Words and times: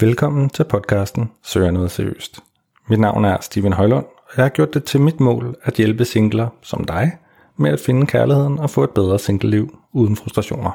Velkommen 0.00 0.50
til 0.50 0.64
podcasten 0.64 1.30
Søger 1.44 1.70
noget 1.70 1.90
seriøst. 1.90 2.40
Mit 2.88 3.00
navn 3.00 3.24
er 3.24 3.36
Steven 3.40 3.72
Højlund, 3.72 4.04
og 4.04 4.32
jeg 4.36 4.44
har 4.44 4.48
gjort 4.48 4.74
det 4.74 4.84
til 4.84 5.00
mit 5.00 5.20
mål 5.20 5.56
at 5.62 5.74
hjælpe 5.74 6.04
singler 6.04 6.48
som 6.62 6.84
dig 6.84 7.12
med 7.56 7.70
at 7.70 7.80
finde 7.80 8.06
kærligheden 8.06 8.58
og 8.58 8.70
få 8.70 8.84
et 8.84 8.90
bedre 8.90 9.18
singleliv 9.18 9.78
uden 9.92 10.16
frustrationer. 10.16 10.70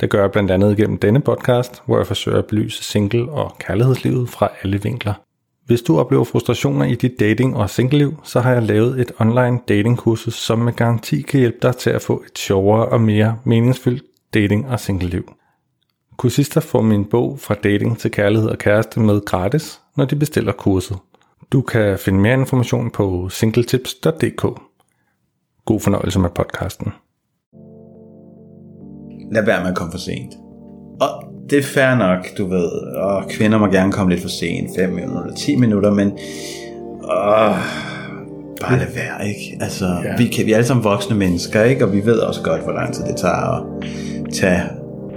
Det 0.00 0.10
gør 0.10 0.20
jeg 0.20 0.32
blandt 0.32 0.50
andet 0.50 0.76
gennem 0.76 0.98
denne 0.98 1.20
podcast, 1.20 1.82
hvor 1.86 1.96
jeg 1.96 2.06
forsøger 2.06 2.38
at 2.38 2.46
belyse 2.46 2.84
single- 2.84 3.30
og 3.30 3.56
kærlighedslivet 3.58 4.28
fra 4.30 4.48
alle 4.62 4.82
vinkler. 4.82 5.14
Hvis 5.66 5.82
du 5.82 5.98
oplever 5.98 6.24
frustrationer 6.24 6.84
i 6.84 6.94
dit 6.94 7.20
dating- 7.20 7.56
og 7.56 7.70
singleliv, 7.70 8.14
så 8.22 8.40
har 8.40 8.52
jeg 8.52 8.62
lavet 8.62 9.00
et 9.00 9.12
online 9.18 9.60
datingkursus, 9.68 10.34
som 10.34 10.58
med 10.58 10.72
garanti 10.72 11.22
kan 11.22 11.40
hjælpe 11.40 11.58
dig 11.62 11.76
til 11.76 11.90
at 11.90 12.02
få 12.02 12.22
et 12.26 12.38
sjovere 12.38 12.86
og 12.86 13.00
mere 13.00 13.38
meningsfyldt 13.44 14.04
dating- 14.34 14.68
og 14.68 14.80
singleliv. 14.80 15.32
Kursister 16.16 16.60
får 16.60 16.82
min 16.82 17.04
bog 17.04 17.40
fra 17.40 17.54
dating 17.54 17.98
til 17.98 18.10
kærlighed 18.10 18.48
og 18.48 18.58
kæreste 18.58 19.00
med 19.00 19.24
gratis, 19.24 19.80
når 19.96 20.04
de 20.04 20.16
bestiller 20.16 20.52
kurset. 20.52 20.96
Du 21.52 21.60
kan 21.62 21.98
finde 21.98 22.18
mere 22.18 22.34
information 22.34 22.90
på 22.90 23.28
singletips.dk. 23.28 24.42
God 25.64 25.80
fornøjelse 25.80 26.18
med 26.18 26.30
podcasten. 26.30 26.92
Lad 29.32 29.44
være 29.44 29.60
med 29.60 29.70
at 29.70 29.76
komme 29.76 29.92
for 29.92 29.98
sent. 29.98 30.34
Og 31.00 31.08
det 31.50 31.58
er 31.58 31.62
fair 31.62 31.94
nok, 31.94 32.26
du 32.38 32.46
ved, 32.46 32.70
og 32.96 33.28
kvinder 33.30 33.58
må 33.58 33.66
gerne 33.66 33.92
komme 33.92 34.12
lidt 34.12 34.22
for 34.22 34.28
sent, 34.28 34.70
5 34.76 34.90
minutter, 34.90 35.34
10 35.34 35.56
minutter, 35.56 35.90
men 35.94 36.12
åh, 37.04 37.56
bare 38.60 38.78
lad 38.78 38.94
være, 38.94 39.28
ikke? 39.28 39.58
Altså, 39.60 39.86
ja. 40.04 40.16
vi, 40.18 40.26
kan, 40.26 40.46
vi 40.46 40.52
er 40.52 40.56
alle 40.56 40.66
sammen 40.66 40.84
voksne 40.84 41.16
mennesker, 41.16 41.62
ikke? 41.62 41.84
Og 41.84 41.92
vi 41.92 42.04
ved 42.04 42.18
også 42.18 42.42
godt, 42.42 42.62
hvor 42.62 42.72
lang 42.72 42.94
tid 42.94 43.04
det 43.04 43.16
tager 43.16 43.34
at 43.34 43.62
tage 44.32 44.62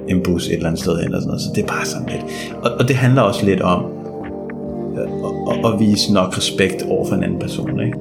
en 0.09 0.23
bus 0.23 0.47
et 0.47 0.53
eller 0.53 0.67
andet 0.67 0.81
sted 0.81 1.01
hen 1.01 1.13
og 1.13 1.21
sådan 1.21 1.27
noget, 1.27 1.41
så 1.41 1.49
det 1.55 1.63
er 1.63 1.67
bare 1.67 1.85
sådan 1.85 2.09
lidt. 2.09 2.53
Og, 2.63 2.71
og 2.71 2.87
det 2.87 2.95
handler 2.95 3.21
også 3.21 3.45
lidt 3.45 3.61
om 3.61 3.85
øh, 4.97 5.03
at, 5.03 5.65
at, 5.65 5.73
at 5.73 5.79
vise 5.79 6.13
nok 6.13 6.37
respekt 6.37 6.83
over 6.89 7.07
for 7.07 7.15
en 7.15 7.23
anden 7.23 7.39
person, 7.39 7.79
ikke? 7.79 7.97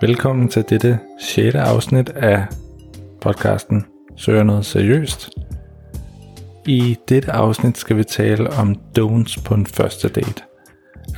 Velkommen 0.00 0.48
til 0.48 0.64
dette 0.70 0.98
6. 1.20 1.54
afsnit 1.54 2.08
af 2.08 2.46
podcasten 3.26 3.86
Søger 4.16 4.42
noget 4.42 4.66
seriøst. 4.66 5.30
I 6.66 6.96
dette 7.08 7.32
afsnit 7.32 7.78
skal 7.78 7.96
vi 7.96 8.04
tale 8.04 8.50
om 8.50 8.76
don'ts 8.98 9.42
på 9.44 9.54
en 9.54 9.66
første 9.66 10.08
date. 10.08 10.42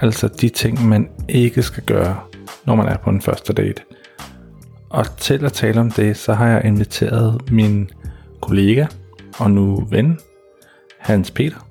Altså 0.00 0.28
de 0.28 0.48
ting, 0.48 0.89
man 0.89 1.09
ikke 1.28 1.62
skal 1.62 1.83
gøre, 1.83 2.20
når 2.67 2.75
man 2.75 2.87
er 2.89 2.97
på 2.97 3.11
en 3.11 3.20
første 3.20 3.53
date. 3.53 3.83
Og 4.89 5.17
til 5.17 5.45
at 5.45 5.53
tale 5.53 5.81
om 5.81 5.91
det, 5.91 6.17
så 6.17 6.34
har 6.34 6.48
jeg 6.48 6.65
inviteret 6.65 7.50
min 7.50 7.91
kollega 8.41 8.87
og 9.39 9.50
nu 9.50 9.87
ven, 9.91 10.19
Hans 10.98 11.31
Peter, 11.31 11.69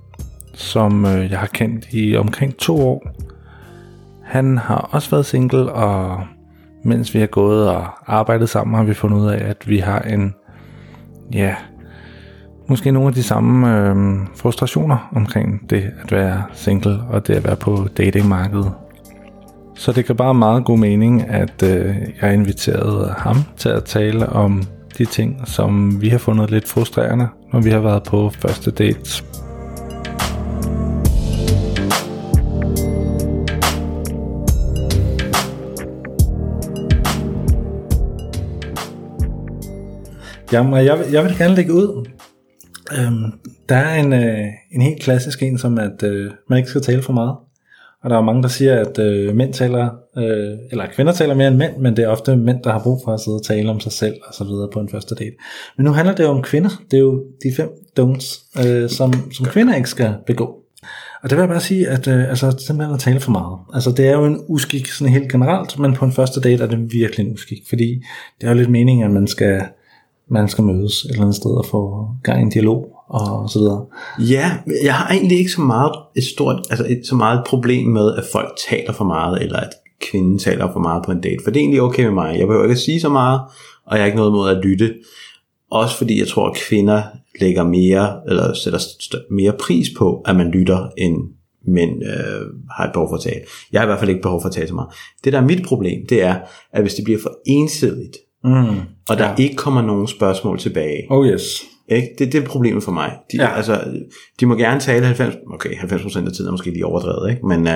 som 0.54 1.06
øh, 1.06 1.32
jeg 1.32 1.40
har 1.40 1.48
kendt 1.48 1.88
i 1.92 2.16
omkring 2.16 2.58
to 2.58 2.88
år. 2.88 3.08
Han 4.24 4.58
har 4.58 4.90
også 4.92 5.10
været 5.10 5.26
single, 5.26 5.72
og 5.72 6.28
mens 6.84 7.14
vi 7.14 7.20
har 7.20 7.28
gået 7.28 7.70
og 7.70 7.86
arbejdet 8.06 8.50
sammen, 8.50 8.76
har 8.76 8.84
vi 8.84 8.94
fundet 8.94 9.18
ud 9.18 9.28
af, 9.28 9.50
at 9.50 9.70
vi 9.70 9.78
har 9.78 10.00
en, 10.00 10.36
ja, 11.34 11.56
måske 12.68 12.92
nogle 12.92 13.08
af 13.08 13.14
de 13.14 13.24
samme 13.24 13.80
øh, 13.80 13.96
frustrationer 14.36 15.10
omkring 15.16 15.70
det 15.70 15.92
at 16.04 16.12
være 16.12 16.44
single 16.54 17.00
og 17.10 17.28
det 17.28 17.34
at 17.34 17.44
være 17.44 17.56
på 17.56 17.88
datingmarkedet. 17.98 18.72
Så 19.76 19.92
det 19.92 20.06
kan 20.06 20.16
bare 20.16 20.34
meget 20.34 20.66
god 20.66 20.78
mening, 20.78 21.30
at 21.30 21.64
øh, 21.64 21.96
jeg 22.22 22.34
inviterede 22.34 23.16
ham 23.18 23.36
til 23.58 23.70
at 23.70 23.84
tale 23.84 24.30
om 24.30 24.64
de 24.98 25.06
ting, 25.06 25.42
som 25.46 26.02
vi 26.02 26.10
har 26.10 26.18
fundet 26.18 26.52
lidt 26.52 26.68
frustrerende, 26.68 27.28
når 27.54 27.62
vi 27.62 27.70
har 27.70 27.80
været 27.80 28.04
på 28.04 28.30
første 28.30 28.72
dates. 28.72 29.24
Jamen, 40.52 40.86
jeg, 40.86 41.00
vil, 41.00 41.06
jeg 41.12 41.24
vil 41.24 41.38
gerne 41.38 41.56
lægge 41.56 41.74
ud. 41.74 42.08
Øhm, 43.00 43.32
der 43.70 43.76
er 43.76 43.96
en, 43.96 44.14
øh, 44.14 44.46
en 44.72 44.82
helt 44.82 45.02
klassisk 45.02 45.44
en, 45.44 45.58
som 45.58 45.78
at 45.78 46.04
øh, 46.04 46.32
man 46.50 46.58
ikke 46.58 46.70
skal 46.70 46.82
tale 46.82 47.02
for 47.02 47.14
meget. 47.14 47.36
Og 48.04 48.10
der 48.10 48.18
er 48.18 48.22
mange, 48.22 48.44
der 48.44 48.48
siger, 48.48 48.76
at 48.76 49.00
øh, 49.00 49.36
mænd 49.36 49.54
taler, 49.54 49.90
øh, 50.18 50.58
eller 50.72 50.86
kvinder 50.96 51.14
taler 51.14 51.34
mere 51.34 51.48
end 51.48 51.58
mænd, 51.58 51.78
men 51.78 51.98
det 51.98 52.04
er 52.04 52.08
ofte 52.08 52.36
mænd, 52.36 52.64
der 52.64 52.72
har 52.72 52.80
brug 52.80 53.02
for 53.06 53.14
at 53.14 53.20
sidde 53.20 53.36
og 53.36 53.46
tale 53.46 53.70
om 53.70 53.80
sig 53.80 53.92
selv 53.92 54.16
og 54.28 54.34
så 54.34 54.44
videre 54.44 54.70
på 54.74 54.80
en 54.80 54.90
første 54.90 55.16
date. 55.16 55.36
Men 55.78 55.86
nu 55.86 55.92
handler 55.92 56.16
det 56.16 56.24
jo 56.24 56.30
om 56.30 56.42
kvinder. 56.42 56.70
Det 56.92 56.98
er 56.98 57.02
jo 57.02 57.24
de 57.44 57.54
fem 57.56 57.70
don'ts, 58.00 58.60
øh, 58.68 58.90
som, 58.90 59.14
som 59.32 59.46
kvinder 59.46 59.76
ikke 59.76 59.90
skal 59.90 60.14
begå. 60.28 60.56
Og 61.24 61.30
det 61.30 61.38
vil 61.38 61.42
jeg 61.42 61.50
bare 61.50 61.60
sige, 61.60 61.90
at 61.90 62.08
øh, 62.08 62.30
altså, 62.30 62.56
simpelthen 62.68 62.96
at 62.96 63.00
tale 63.00 63.20
for 63.20 63.32
meget. 63.32 63.60
Altså 63.74 63.92
det 63.92 64.08
er 64.08 64.14
jo 64.14 64.26
en 64.26 64.42
uskik 64.48 64.88
sådan 64.88 65.14
helt 65.14 65.32
generelt, 65.32 65.80
men 65.80 65.94
på 65.94 66.06
en 66.06 66.12
første 66.12 66.42
date 66.42 66.64
er 66.64 66.68
det 66.68 66.94
virkelig 66.94 67.26
en 67.26 67.34
uskik, 67.34 67.58
fordi 67.70 68.04
det 68.42 68.48
er 68.48 68.52
jo 68.52 68.58
lidt 68.58 68.70
meningen, 68.70 69.06
at 69.06 69.12
man 69.12 69.28
skal 69.28 69.62
man 70.30 70.50
skal 70.50 70.64
mødes 70.64 71.04
et 71.04 71.10
eller 71.10 71.22
andet 71.22 71.36
sted 71.36 71.52
og 71.52 71.66
få 71.66 72.08
gang 72.24 72.40
i 72.40 72.42
en 72.42 72.50
dialog 72.50 72.98
og 73.10 73.50
så 73.50 73.60
videre. 73.60 73.86
Ja, 74.20 74.52
jeg 74.84 74.96
har 74.96 75.14
egentlig 75.14 75.38
ikke 75.38 75.52
så 75.52 75.62
meget 75.62 75.92
et 76.16 76.24
stort, 76.24 76.68
altså 76.70 76.86
et, 76.90 77.02
så 77.04 77.16
meget 77.16 77.40
et 77.40 77.46
problem 77.48 77.88
med, 77.88 78.16
at 78.16 78.24
folk 78.32 78.50
taler 78.70 78.94
for 78.94 79.06
meget, 79.06 79.42
eller 79.42 79.60
at 79.60 79.70
kvinden 80.12 80.40
taler 80.40 80.74
for 80.74 80.80
meget 80.80 81.04
på 81.06 81.12
en 81.12 81.22
date, 81.22 81.44
for 81.44 81.52
det 81.52 81.60
er 81.60 81.64
egentlig 81.64 81.82
okay 81.82 82.04
med 82.04 82.12
mig. 82.12 82.40
Jeg 82.40 82.48
behøver 82.48 82.66
ikke 82.66 82.74
at 82.74 82.80
sige 82.80 83.00
så 83.00 83.10
meget, 83.10 83.42
og 83.86 83.96
jeg 83.96 84.02
har 84.02 84.06
ikke 84.06 84.18
noget 84.18 84.32
mod 84.32 84.50
at 84.50 84.66
lytte. 84.66 84.94
Også 85.72 85.98
fordi 85.98 86.20
jeg 86.20 86.28
tror, 86.28 86.50
at 86.50 86.56
kvinder 86.56 87.04
lægger 87.42 87.64
mere, 87.64 88.20
eller 88.28 88.54
sætter 88.54 89.34
mere 89.34 89.54
pris 89.60 89.88
på, 89.98 90.22
at 90.26 90.36
man 90.36 90.52
lytter, 90.52 90.90
end 90.98 91.18
mænd 91.68 92.04
øh, 92.04 92.42
har 92.72 92.86
et 92.86 92.94
behov 92.94 93.10
for 93.10 93.16
at 93.16 93.22
tale. 93.22 93.42
Jeg 93.72 93.82
har 93.82 93.86
i 93.86 93.90
hvert 93.90 94.00
fald 94.00 94.10
ikke 94.10 94.22
behov 94.22 94.42
for 94.42 94.48
at 94.48 94.54
tale 94.54 94.68
så 94.68 94.74
meget. 94.74 94.90
Det 95.24 95.34
der 95.34 95.40
er 95.40 95.46
mit 95.46 95.66
problem, 95.66 96.08
det 96.10 96.24
er, 96.24 96.36
at 96.74 96.82
hvis 96.82 96.94
det 96.94 97.04
bliver 97.04 97.20
for 97.22 97.32
ensidigt, 97.46 98.18
Mm, 98.48 98.80
og 99.10 99.18
der 99.18 99.28
ja. 99.28 99.36
ikke 99.38 99.56
kommer 99.56 99.82
nogen 99.82 100.08
spørgsmål 100.08 100.60
tilbage. 100.60 101.08
Oh 101.10 101.28
yes. 101.28 101.64
Ikke? 101.90 102.08
Det, 102.20 102.34
det 102.34 102.44
er 102.44 102.48
problemet 102.48 102.84
for 102.84 102.92
mig. 102.92 103.12
De, 103.32 103.38
Ja. 103.38 103.56
altså, 103.56 103.82
de 104.40 104.46
må 104.46 104.56
gerne 104.56 104.80
tale 104.80 105.06
90, 105.06 105.36
okay, 105.54 105.70
90% 105.70 106.26
af 106.26 106.32
tiden 106.34 106.48
er 106.48 106.52
måske 106.52 106.70
lige 106.72 106.86
overdrevet, 106.86 107.30
ikke? 107.30 107.48
men 107.48 107.60
uh, 107.60 107.74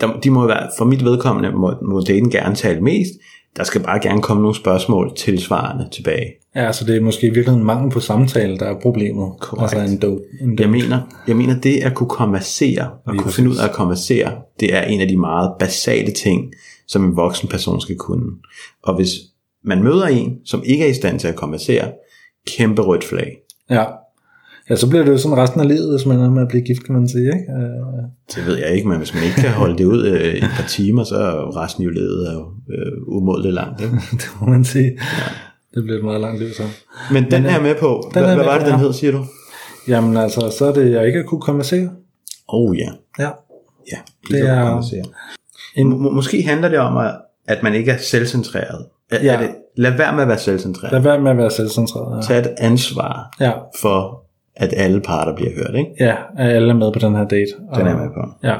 der, 0.00 0.20
de 0.24 0.30
må 0.30 0.46
være, 0.46 0.68
for 0.78 0.84
mit 0.84 1.04
vedkommende 1.04 1.52
må, 1.52 1.74
må 1.82 2.00
daten 2.00 2.30
gerne 2.30 2.54
tale 2.54 2.80
mest. 2.80 3.10
Der 3.56 3.64
skal 3.64 3.80
bare 3.80 4.00
gerne 4.02 4.22
komme 4.22 4.42
nogle 4.42 4.56
spørgsmål 4.56 5.12
tilsvarende 5.16 5.88
tilbage. 5.92 6.26
Ja, 6.56 6.66
altså 6.66 6.84
det 6.84 6.96
er 6.96 7.00
måske 7.00 7.26
i 7.26 7.30
virkeligheden 7.30 7.64
mangel 7.66 7.90
på 7.90 8.00
samtale, 8.00 8.58
der 8.58 8.66
er 8.66 8.80
problemet. 8.82 9.32
Korrekt. 9.40 9.74
Altså 9.74 9.94
en 9.94 10.00
do, 10.00 10.18
en 10.40 10.56
do. 10.56 10.62
Jeg 10.62 10.70
mener, 10.70 11.00
jeg 11.28 11.36
mener 11.36 11.60
det 11.60 11.76
at 11.82 11.94
kunne 11.94 12.08
konversere, 12.08 12.90
og 13.06 13.16
kunne 13.16 13.32
finde 13.32 13.50
ud 13.50 13.56
af 13.56 13.64
at 13.64 13.72
konversere, 13.72 14.32
det 14.60 14.74
er 14.74 14.82
en 14.82 15.00
af 15.00 15.08
de 15.08 15.16
meget 15.16 15.50
basale 15.58 16.12
ting, 16.12 16.52
som 16.88 17.04
en 17.04 17.16
voksen 17.16 17.48
person 17.48 17.80
skal 17.80 17.96
kunne. 17.96 18.26
Og 18.82 18.96
hvis 18.96 19.10
man 19.64 19.82
møder 19.82 20.06
en, 20.06 20.38
som 20.44 20.62
ikke 20.66 20.84
er 20.84 20.88
i 20.88 20.94
stand 20.94 21.18
til 21.20 21.28
at 21.28 21.36
konversere, 21.36 21.92
kæmpe 22.46 22.82
rødt 22.82 23.04
flag. 23.04 23.36
Ja. 23.70 23.84
Ja, 24.70 24.76
så 24.76 24.88
bliver 24.88 25.04
det 25.04 25.12
jo 25.12 25.18
sådan 25.18 25.36
resten 25.36 25.60
af 25.60 25.68
livet, 25.68 25.90
hvis 25.98 26.06
man 26.06 26.20
er 26.20 26.30
med 26.30 26.42
at 26.42 26.48
blive 26.48 26.62
gift, 26.62 26.84
kan 26.84 26.94
man 26.94 27.08
sige, 27.08 27.24
ikke? 27.24 27.44
Uh, 27.58 28.04
Det 28.36 28.46
ved 28.46 28.56
jeg 28.58 28.70
ikke, 28.70 28.88
men 28.88 28.98
hvis 28.98 29.14
man 29.14 29.22
ikke 29.22 29.36
kan 29.36 29.50
holde 29.50 29.78
det 29.78 29.84
ud 29.84 30.06
øh, 30.06 30.34
et 30.34 30.50
par 30.56 30.66
timer, 30.68 31.04
så 31.04 31.14
er 31.16 31.62
resten 31.62 31.84
jo 31.84 31.90
levet 31.90 32.26
af 32.26 32.34
øh, 32.74 32.92
umådeligt 33.06 33.54
langt. 33.54 33.80
Ikke? 33.80 33.94
det 34.20 34.28
må 34.40 34.46
man 34.46 34.64
sige. 34.64 34.84
Ja. 34.98 35.32
Det 35.74 35.82
bliver 35.84 35.98
et 35.98 36.04
meget 36.04 36.20
langt 36.20 36.40
liv 36.42 36.52
så. 36.54 36.62
Men 37.12 37.30
den 37.30 37.46
er 37.46 37.50
jeg 37.52 37.62
med 37.62 37.74
på. 37.80 38.10
den 38.14 38.22
Hvad, 38.22 38.30
er 38.32 38.36
hvad 38.36 38.44
var 38.44 38.58
det, 38.58 38.66
den 38.66 38.78
hed, 38.78 38.92
siger 38.92 39.12
du? 39.12 39.24
Jamen 39.88 40.16
altså, 40.16 40.54
så 40.58 40.64
er 40.66 40.72
det, 40.72 40.92
jeg 40.92 41.06
ikke 41.06 41.24
kunne 41.24 41.40
konversere. 41.40 41.90
Oh 42.48 42.78
ja. 42.78 42.88
Ja. 43.18 43.30
ja 43.92 43.98
Det 44.30 44.48
er- 44.48 45.04
En... 45.76 45.88
Må, 45.88 46.10
måske 46.10 46.42
handler 46.42 46.68
det 46.68 46.78
om, 46.78 46.96
at 47.48 47.62
man 47.62 47.74
ikke 47.74 47.90
er 47.90 47.98
selvcentreret. 47.98 48.86
Er, 49.12 49.22
Ja. 49.24 49.34
er 49.34 49.40
det, 49.40 49.50
lad 49.76 49.96
være 49.96 50.12
med 50.14 50.22
at 50.22 50.28
være 50.28 50.38
selvcentreret. 50.38 50.92
Lad 50.92 51.00
være 51.00 51.20
med 51.20 51.30
at 51.30 51.36
være 51.36 51.50
selvcentreret. 51.50 52.24
Tag 52.24 52.38
et 52.38 52.54
ansvar 52.58 53.36
Ja. 53.40 53.52
for, 53.82 54.22
at 54.56 54.74
alle 54.76 55.00
parter 55.00 55.34
bliver 55.36 55.50
hørt. 55.56 55.74
Ikke? 55.74 55.90
Ja, 56.00 56.14
at 56.38 56.50
alle 56.50 56.70
er 56.70 56.74
med 56.74 56.92
på 56.92 56.98
den 56.98 57.14
her 57.14 57.24
date. 57.28 57.46
Den 57.76 57.86
er 57.86 57.96
med 57.96 58.08
på. 58.14 58.46
Ja. 58.48 58.56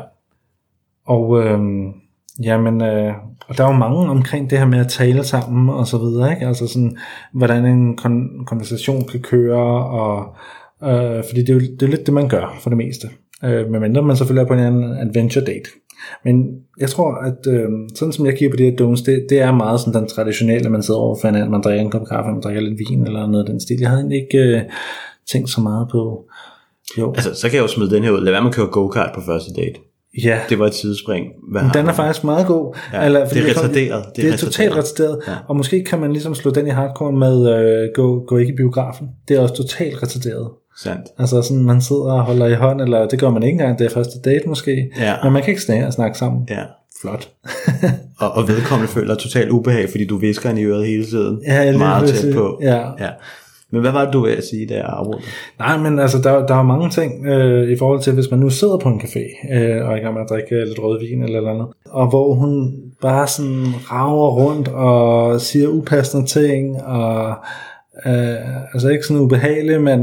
Og 1.06 1.38
øhm, 1.44 1.93
jamen, 2.43 2.82
øh, 2.82 3.12
og 3.49 3.58
der 3.58 3.64
er 3.64 3.69
jo 3.73 3.79
mange 3.79 4.08
omkring 4.11 4.50
det 4.50 4.58
her 4.58 4.67
med 4.67 4.79
at 4.79 4.88
tale 4.88 5.25
sammen 5.25 5.69
og 5.75 5.87
så 5.87 5.99
videre, 5.99 6.31
ikke? 6.32 6.47
Altså 6.47 6.67
sådan, 6.67 6.97
hvordan 7.32 7.64
en 7.67 7.99
kon- 8.00 8.44
konversation 8.47 9.05
kan 9.05 9.20
køre, 9.20 9.85
og 9.87 10.35
øh, 10.82 11.25
fordi 11.29 11.41
det 11.41 11.49
er, 11.49 11.55
jo, 11.55 11.61
det 11.61 11.82
er 11.82 11.87
jo 11.87 11.91
lidt 11.91 12.06
det, 12.06 12.14
man 12.14 12.29
gør 12.29 12.56
for 12.61 12.70
det 12.70 12.76
meste. 12.76 13.06
Øh, 13.44 13.70
medmindre 13.70 14.02
man 14.02 14.17
selvfølgelig 14.17 14.43
er 14.43 14.47
på 14.49 14.55
en 14.55 14.61
anden 14.61 14.99
adventure 15.08 15.44
date. 15.44 15.70
Men 16.25 16.35
jeg 16.81 16.91
tror, 16.91 17.14
at 17.14 17.47
øh, 17.49 17.69
sådan 17.94 18.12
som 18.12 18.26
jeg 18.26 18.37
kigger 18.37 18.50
på 18.50 18.56
de 18.56 18.64
her 18.64 18.76
don'ts, 18.81 19.05
det, 19.06 19.26
det 19.31 19.41
er 19.41 19.52
meget 19.52 19.81
sådan 19.81 20.00
den 20.00 20.08
traditionelle, 20.08 20.67
at 20.67 20.73
man 20.73 20.82
sidder 20.82 21.00
over 21.00 21.17
for 21.20 21.29
hinanden, 21.29 21.50
man 21.50 21.62
drikker 21.62 21.85
en 21.85 21.91
kop 21.91 22.06
kaffe, 22.08 22.31
man 22.31 22.41
drikker 22.41 22.61
lidt 22.61 22.79
vin 22.79 23.06
eller 23.06 23.26
noget 23.26 23.44
af 23.44 23.50
den 23.50 23.61
stil. 23.61 23.76
Jeg 23.81 23.88
havde 23.88 24.00
egentlig 24.00 24.23
ikke 24.23 24.38
øh, 24.38 24.62
tænkt 25.32 25.50
så 25.50 25.61
meget 25.61 25.88
på, 25.93 26.25
Jo. 26.99 27.12
Altså, 27.14 27.35
så 27.35 27.49
kan 27.49 27.56
jeg 27.56 27.62
jo 27.62 27.69
smide 27.69 27.91
den 27.91 28.05
her 28.05 28.11
ud. 28.11 28.20
Lad 28.20 28.32
være 28.32 28.43
med 28.43 28.50
at 28.50 28.55
køre 28.55 28.67
go-kart 28.67 29.11
på 29.14 29.20
første 29.26 29.52
date. 29.52 29.81
Ja, 30.25 30.41
Det 30.49 30.58
var 30.58 30.67
et 30.67 30.75
sidespring. 30.75 31.26
Hvad 31.52 31.62
den 31.75 31.87
er 31.87 31.93
faktisk 31.93 32.25
meget 32.25 32.47
god. 32.47 32.76
Ja, 32.93 33.08
det 33.08 33.17
er 33.17 33.50
retarderet. 33.50 34.05
Det 34.17 34.32
er, 34.32 34.37
totalt 34.37 34.76
retarderet. 34.76 35.19
Ja. 35.29 35.37
Og 35.49 35.56
måske 35.56 35.85
kan 35.85 36.00
man 36.00 36.12
ligesom 36.12 36.35
slå 36.35 36.50
den 36.50 36.67
i 36.67 36.70
hardcore 36.70 37.12
med 37.12 37.55
øh, 37.55 37.88
gå, 37.94 38.25
gå 38.25 38.37
ikke 38.37 38.52
i 38.52 38.56
biografen. 38.56 39.08
Det 39.29 39.37
er 39.37 39.41
også 39.41 39.55
totalt 39.55 40.02
retarderet. 40.02 40.50
Sandt. 40.82 41.06
Altså 41.19 41.43
sådan, 41.43 41.62
man 41.62 41.81
sidder 41.81 42.12
og 42.12 42.23
holder 42.23 42.47
i 42.47 42.55
hånd, 42.55 42.81
eller 42.81 43.09
det 43.09 43.21
gør 43.21 43.31
man 43.31 43.43
ikke 43.43 43.53
engang, 43.53 43.79
det 43.79 43.85
er 43.85 43.91
første 43.91 44.21
date 44.21 44.49
måske. 44.49 44.93
Ja. 44.99 45.15
Men 45.25 45.32
man 45.32 45.43
kan 45.43 45.55
ikke 45.55 45.87
og 45.87 45.93
snakke 45.93 46.19
sammen. 46.19 46.47
Ja. 46.50 46.62
Flot. 47.00 47.29
Og, 48.21 48.31
og 48.32 48.49
vedkommende 48.49 48.93
føler 48.93 49.15
totalt 49.15 49.50
ubehag, 49.50 49.91
fordi 49.91 50.06
du 50.06 50.17
visker 50.17 50.49
hende 50.49 50.62
i 50.62 50.65
øret 50.65 50.87
hele 50.87 51.05
tiden. 51.05 51.43
Ja, 51.47 51.65
lige 51.71 51.79
Meget 51.79 52.09
tæt 52.09 52.35
på. 52.35 52.59
Ja. 52.62 52.77
ja. 52.77 53.09
Men 53.73 53.81
hvad 53.81 53.93
var 53.93 54.05
det, 54.05 54.12
du 54.12 54.21
ville 54.25 54.43
sige, 54.43 54.67
da 54.67 54.75
jeg 54.75 54.85
afbrød 54.88 55.19
dig? 55.19 55.29
Nej, 55.59 55.79
men 55.79 55.99
altså, 55.99 56.19
der, 56.19 56.47
der 56.47 56.55
er 56.55 56.62
mange 56.62 56.91
ting 56.91 57.26
øh, 57.26 57.71
i 57.71 57.76
forhold 57.79 58.00
til, 58.00 58.12
hvis 58.12 58.31
man 58.31 58.41
nu 58.41 58.50
sidder 58.50 58.79
på 58.79 58.88
en 58.88 59.00
café, 59.00 59.55
øh, 59.55 59.87
og 59.87 59.93
er 59.93 59.97
i 59.97 60.00
gang 60.00 60.15
med 60.15 60.23
at 60.23 60.29
drikke 60.31 60.65
lidt 60.65 60.79
rødvin 60.79 61.23
eller 61.23 61.38
eller 61.38 61.50
andet, 61.50 61.67
og 61.91 62.09
hvor 62.09 62.35
hun 62.35 62.73
bare 63.03 63.26
sådan 63.26 63.67
rager 63.91 64.31
rundt 64.31 64.69
og 64.69 65.41
siger 65.41 65.69
upassende 65.69 66.26
ting, 66.26 66.83
og 66.83 67.35
øh, 68.06 68.73
altså 68.75 68.88
ikke 68.88 69.06
sådan 69.06 69.23
ubehagelig, 69.23 69.81
men 69.81 70.00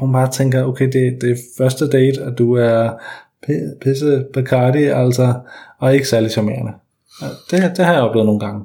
hun 0.00 0.12
bare 0.12 0.30
tænker, 0.30 0.64
okay, 0.64 0.84
det, 0.84 1.18
det 1.20 1.30
er 1.30 1.36
første 1.58 1.88
date, 1.88 2.22
og 2.24 2.38
du 2.38 2.52
er 2.52 2.90
pi- 3.46 3.78
pisse 3.80 4.24
Bacardi, 4.34 4.84
altså, 4.84 5.34
og 5.80 5.94
ikke 5.94 6.08
særlig 6.08 6.30
charmerende. 6.30 6.72
Det, 7.50 7.72
det 7.76 7.84
har 7.84 7.92
jeg 7.92 8.02
oplevet 8.02 8.26
nogle 8.26 8.40
gange. 8.40 8.64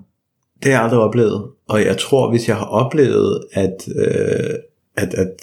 Det 0.63 0.71
har 0.71 0.79
jeg 0.79 0.83
aldrig 0.83 0.99
oplevet. 0.99 1.43
Og 1.69 1.85
jeg 1.85 1.97
tror, 1.97 2.29
hvis 2.29 2.47
jeg 2.47 2.55
har 2.55 2.65
oplevet, 2.65 3.43
at, 3.53 3.75
øh, 3.95 4.53
at, 4.97 5.13
at 5.13 5.33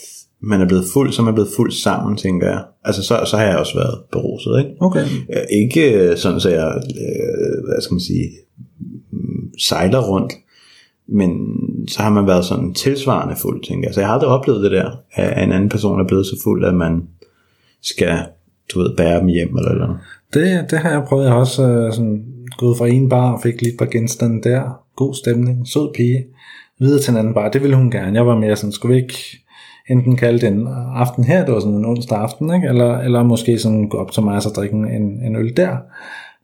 man 0.41 0.61
er 0.61 0.67
blevet 0.67 0.85
fuld, 0.93 1.13
så 1.13 1.23
er 1.23 1.25
man 1.25 1.35
blevet 1.35 1.51
fuld 1.57 1.73
sammen, 1.73 2.17
tænker 2.17 2.47
jeg. 2.47 2.65
Altså, 2.85 3.03
så, 3.03 3.25
så 3.27 3.37
har 3.37 3.45
jeg 3.45 3.59
også 3.59 3.75
været 3.75 3.99
beruset, 4.13 4.59
ikke? 4.59 4.71
Okay. 4.81 5.05
Øh, 5.05 5.43
Ikke 5.51 6.13
sådan, 6.17 6.41
så 6.41 6.51
jeg, 6.51 6.67
øh, 6.77 7.65
hvad 7.67 7.83
skal 7.83 7.95
man 7.95 8.01
sige, 8.01 8.29
sejler 9.59 10.03
rundt, 10.03 10.33
men 11.09 11.31
så 11.89 12.03
har 12.03 12.11
man 12.11 12.27
været 12.27 12.45
sådan 12.45 12.75
tilsvarende 12.75 13.37
fuld, 13.37 13.63
tænker 13.63 13.89
jeg. 13.89 13.95
Så 13.95 14.01
jeg 14.01 14.09
har 14.09 14.15
aldrig 14.15 14.31
oplevet 14.31 14.63
det 14.63 14.71
der, 14.71 14.91
at 15.13 15.45
en 15.45 15.53
anden 15.53 15.69
person 15.69 16.01
er 16.01 16.07
blevet 16.07 16.27
så 16.27 16.41
fuld, 16.45 16.65
at 16.65 16.75
man 16.75 17.03
skal, 17.83 18.19
du 18.75 18.79
ved, 18.79 18.97
bære 18.97 19.21
dem 19.21 19.27
hjem 19.27 19.57
eller 19.57 19.71
eller. 19.71 19.99
Det, 20.35 20.71
det 20.71 20.79
har 20.79 20.91
jeg 20.91 21.05
prøvet. 21.09 21.25
Jeg 21.25 21.33
har 21.33 21.41
også 21.41 21.69
øh, 21.69 21.93
sådan, 21.93 22.25
gået 22.59 22.79
fra 22.79 22.89
en 22.89 23.09
bar 23.09 23.33
og 23.33 23.41
fik 23.43 23.63
lige 23.63 23.73
et 23.73 23.79
par 23.79 23.87
genstande 23.87 24.49
der. 24.49 24.81
God 24.97 25.15
stemning, 25.15 25.69
sød 25.69 25.95
pige. 25.95 26.25
Videre 26.79 27.01
til 27.01 27.11
en 27.11 27.17
anden 27.17 27.35
bar. 27.35 27.49
Det 27.49 27.63
ville 27.63 27.77
hun 27.77 27.91
gerne. 27.91 28.17
Jeg 28.17 28.27
var 28.27 28.39
mere 28.39 28.57
sådan, 28.57 28.73
skulle 28.73 28.95
vi 28.95 29.01
ikke 29.01 29.45
enten 29.91 30.17
kalde 30.17 30.47
den 30.47 30.69
aften 30.95 31.25
her, 31.25 31.45
det 31.45 31.55
var 31.55 31.61
sådan 31.61 31.75
en 31.75 31.85
onsdag 31.85 32.19
aften, 32.19 32.55
ikke? 32.55 32.69
Eller, 32.69 32.99
eller 32.99 33.23
måske 33.23 33.59
sådan 33.59 33.89
gå 33.89 33.99
op 33.99 34.13
til 34.13 34.23
mig 34.23 34.37
og 34.37 34.43
så 34.43 34.49
drikke 34.49 34.77
en, 34.77 35.23
en 35.25 35.37
øl 35.37 35.57
der. 35.57 35.77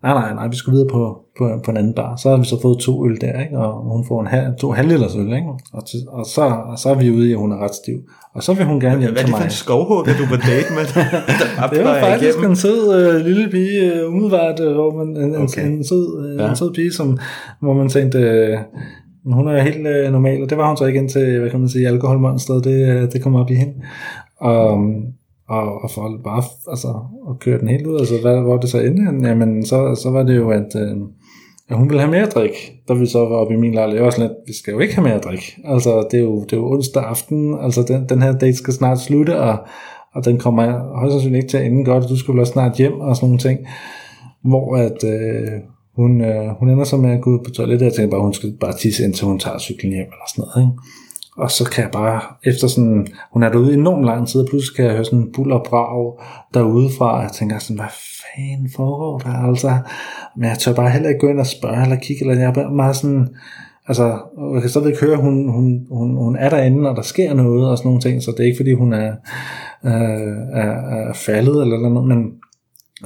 Nej, 0.05 0.13
nej, 0.21 0.35
nej, 0.35 0.49
vi 0.49 0.57
skulle 0.57 0.75
videre 0.77 0.89
på, 0.93 1.19
på, 1.39 1.45
på 1.65 1.71
en 1.71 1.77
anden 1.77 1.95
bar. 1.95 2.17
Så 2.17 2.31
har 2.31 2.37
vi 2.37 2.45
så 2.45 2.57
fået 2.63 2.79
to 2.79 3.07
øl 3.07 3.21
der, 3.21 3.41
ikke? 3.45 3.59
og 3.59 3.93
hun 3.97 4.05
får 4.09 4.21
en 4.21 4.27
halv, 4.27 4.47
to 4.61 4.71
halvliters 4.73 5.17
øl, 5.17 5.33
ikke? 5.33 5.49
Og, 5.73 5.87
til, 5.87 5.99
og, 6.09 6.25
så, 6.27 6.43
og 6.71 6.79
så 6.79 6.89
er 6.91 6.95
vi 6.95 7.11
ude 7.11 7.29
i, 7.29 7.33
at 7.33 7.39
hun 7.39 7.53
er 7.53 7.59
ret 7.65 7.75
stiv. 7.75 7.99
Og 8.35 8.43
så 8.43 8.55
vil 8.55 8.65
hun 8.67 8.81
gerne 8.81 9.01
hjem 9.01 9.13
Hvad 9.13 9.23
er 9.23 9.27
til 9.27 9.27
det 9.27 9.35
for 9.35 9.39
mig. 9.39 9.45
en 9.45 9.51
skovhugger, 9.51 10.13
du 10.21 10.25
på 10.29 10.37
date 10.51 10.71
med? 10.77 10.85
Det 11.79 11.85
var 11.85 12.01
faktisk 12.01 12.29
igennem? 12.39 12.51
en 12.51 12.57
sød 12.57 12.81
øh, 12.99 13.27
lille 13.27 13.51
pige, 13.51 13.93
øh, 13.95 14.09
umiddelbart, 14.09 14.61
øh, 14.61 14.73
hvor 14.73 14.91
man, 15.05 15.09
en, 15.25 15.37
Okay. 15.37 15.67
en, 15.67 15.73
en, 15.73 15.85
sød, 15.85 16.07
øh, 16.29 16.39
Ja. 16.41 16.51
en 16.51 16.57
sød 16.57 16.75
pige, 16.75 16.93
som, 16.93 17.19
hvor 17.61 17.73
man 17.73 17.89
tænkte, 17.89 18.19
øh, 18.19 18.59
hun 19.33 19.49
er 19.49 19.63
helt 19.63 19.87
øh, 19.87 20.13
normal, 20.13 20.43
og 20.43 20.51
det 20.51 20.59
var 20.59 20.69
hun 20.69 20.77
så 20.77 20.85
ikke 20.85 20.99
indtil, 20.99 21.41
hvad 21.41 21.51
kan 21.51 21.61
man 21.61 21.69
sige, 21.69 21.89
alkoholmonstret, 21.89 22.65
det, 22.65 22.89
øh, 22.89 23.13
det 23.13 23.23
kom 23.23 23.35
op 23.35 23.51
i 23.51 23.55
hende. 23.55 23.75
Og, 24.41 24.79
og, 25.63 25.83
og 25.83 25.91
for 25.91 26.21
bare 26.25 26.43
altså, 26.71 26.89
at 27.31 27.39
køre 27.39 27.61
den 27.61 27.69
helt 27.69 27.87
ud, 27.87 27.99
altså 27.99 28.15
hvad, 28.21 28.41
hvor 28.41 28.57
det 28.57 28.71
så 28.71 28.81
endte, 28.81 29.29
jamen 29.29 29.67
så, 29.67 30.01
så 30.03 30.11
var 30.11 30.23
det 30.23 30.37
jo, 30.37 30.51
at, 30.51 30.77
øh, 30.77 30.97
at 31.69 31.77
hun 31.77 31.89
ville 31.89 32.01
have 32.01 32.11
mere 32.11 32.27
drik, 32.27 32.51
da 32.89 32.95
vi 32.95 33.07
så 33.07 33.19
var 33.19 33.37
oppe 33.37 33.55
i 33.55 33.57
min 33.57 33.75
lejlighed. 33.75 33.99
Jeg 33.99 34.05
var 34.05 34.11
sådan 34.11 34.29
lidt, 34.29 34.39
vi 34.47 34.53
skal 34.53 34.73
jo 34.73 34.79
ikke 34.79 34.95
have 34.95 35.09
mere 35.09 35.19
drik. 35.19 35.59
Altså, 35.65 36.07
det 36.11 36.19
er 36.19 36.25
jo, 36.25 36.45
det 36.45 36.53
er 36.53 36.57
jo 36.57 36.73
onsdag 36.73 37.03
aften, 37.03 37.59
altså 37.61 37.83
den, 37.83 38.09
den 38.09 38.23
her 38.23 38.33
date 38.33 38.57
skal 38.57 38.75
snart 38.75 39.01
slutte, 39.01 39.41
og, 39.41 39.59
og 40.15 40.25
den 40.25 40.39
kommer 40.39 40.97
højst 40.99 41.13
sandsynligt 41.13 41.43
ikke 41.43 41.51
til 41.51 41.59
at 41.59 41.67
ende 41.67 41.85
godt, 41.85 42.09
du 42.09 42.17
skal 42.17 42.33
vel 42.33 42.41
også 42.41 42.53
snart 42.53 42.77
hjem 42.77 43.01
og 43.01 43.17
sådan 43.17 43.27
nogle 43.27 43.39
ting. 43.39 43.59
Hvor 44.43 44.77
at 44.77 45.05
øh, 45.05 45.49
hun, 45.97 46.21
øh, 46.21 46.49
hun 46.59 46.71
ender 46.71 46.85
så 46.85 46.97
med 46.97 47.11
at 47.11 47.21
gå 47.21 47.31
ud 47.31 47.39
på 47.45 47.51
toilettet, 47.51 47.83
og 47.83 47.91
jeg 47.91 47.95
tænker 47.95 48.11
bare, 48.11 48.23
hun 48.23 48.35
skal 48.35 48.53
bare 48.61 48.73
tisse 48.73 49.05
indtil 49.05 49.27
hun 49.27 49.39
tager 49.39 49.59
cyklen 49.59 49.93
hjem 49.93 50.07
eller 50.07 50.29
sådan 50.35 50.45
noget. 50.45 50.67
Ikke? 50.67 50.83
Og 51.37 51.51
så 51.51 51.65
kan 51.71 51.83
jeg 51.83 51.91
bare, 51.91 52.21
efter 52.45 52.69
sådan, 52.69 53.07
hun 53.33 53.43
er 53.43 53.49
derude 53.49 53.75
enormt 53.75 54.05
lang 54.05 54.29
tid, 54.29 54.41
og 54.41 54.47
pludselig 54.51 54.77
kan 54.77 54.85
jeg 54.85 54.95
høre 54.95 55.05
sådan 55.05 55.19
en 55.19 55.33
buller 55.33 55.57
og 55.57 55.67
brag 55.69 56.19
derude 56.55 56.91
fra, 56.99 57.17
og 57.17 57.23
jeg 57.23 57.33
tænker 57.33 57.59
sådan, 57.59 57.77
hvad 57.77 57.93
fanden 58.23 58.71
foregår 58.77 59.19
der 59.19 59.49
altså? 59.49 59.79
Men 60.37 60.49
jeg 60.49 60.59
tør 60.59 60.75
bare 60.75 60.91
heller 60.91 61.09
ikke 61.09 61.21
gå 61.21 61.29
ind 61.29 61.41
og 61.41 61.47
spørge, 61.47 61.83
eller 61.83 61.97
kigge, 61.97 62.21
eller 62.21 62.35
jeg 62.35 62.49
er 62.49 62.55
bare 62.55 62.75
meget 62.75 62.97
sådan, 62.97 63.29
altså, 63.89 64.19
jeg 64.55 64.61
kan 64.61 64.71
stadigvæk 64.71 65.01
høre, 65.01 65.17
hun, 65.17 65.49
hun, 65.49 65.87
hun, 65.91 66.17
hun 66.17 66.37
er 66.37 66.49
derinde, 66.49 66.91
og 66.91 66.97
der 66.97 67.03
sker 67.03 67.35
noget, 67.35 67.71
og 67.71 67.79
sådan 67.79 67.89
nogle 67.89 68.01
ting, 68.01 68.23
så 68.23 68.31
det 68.31 68.41
er 68.41 68.45
ikke 68.45 68.59
fordi, 68.59 68.73
hun 68.73 68.93
er, 68.93 69.13
øh, 69.85 70.37
er, 70.53 70.73
er 70.97 71.13
faldet, 71.13 71.63
eller 71.63 71.89
noget, 71.89 72.09
men 72.09 72.33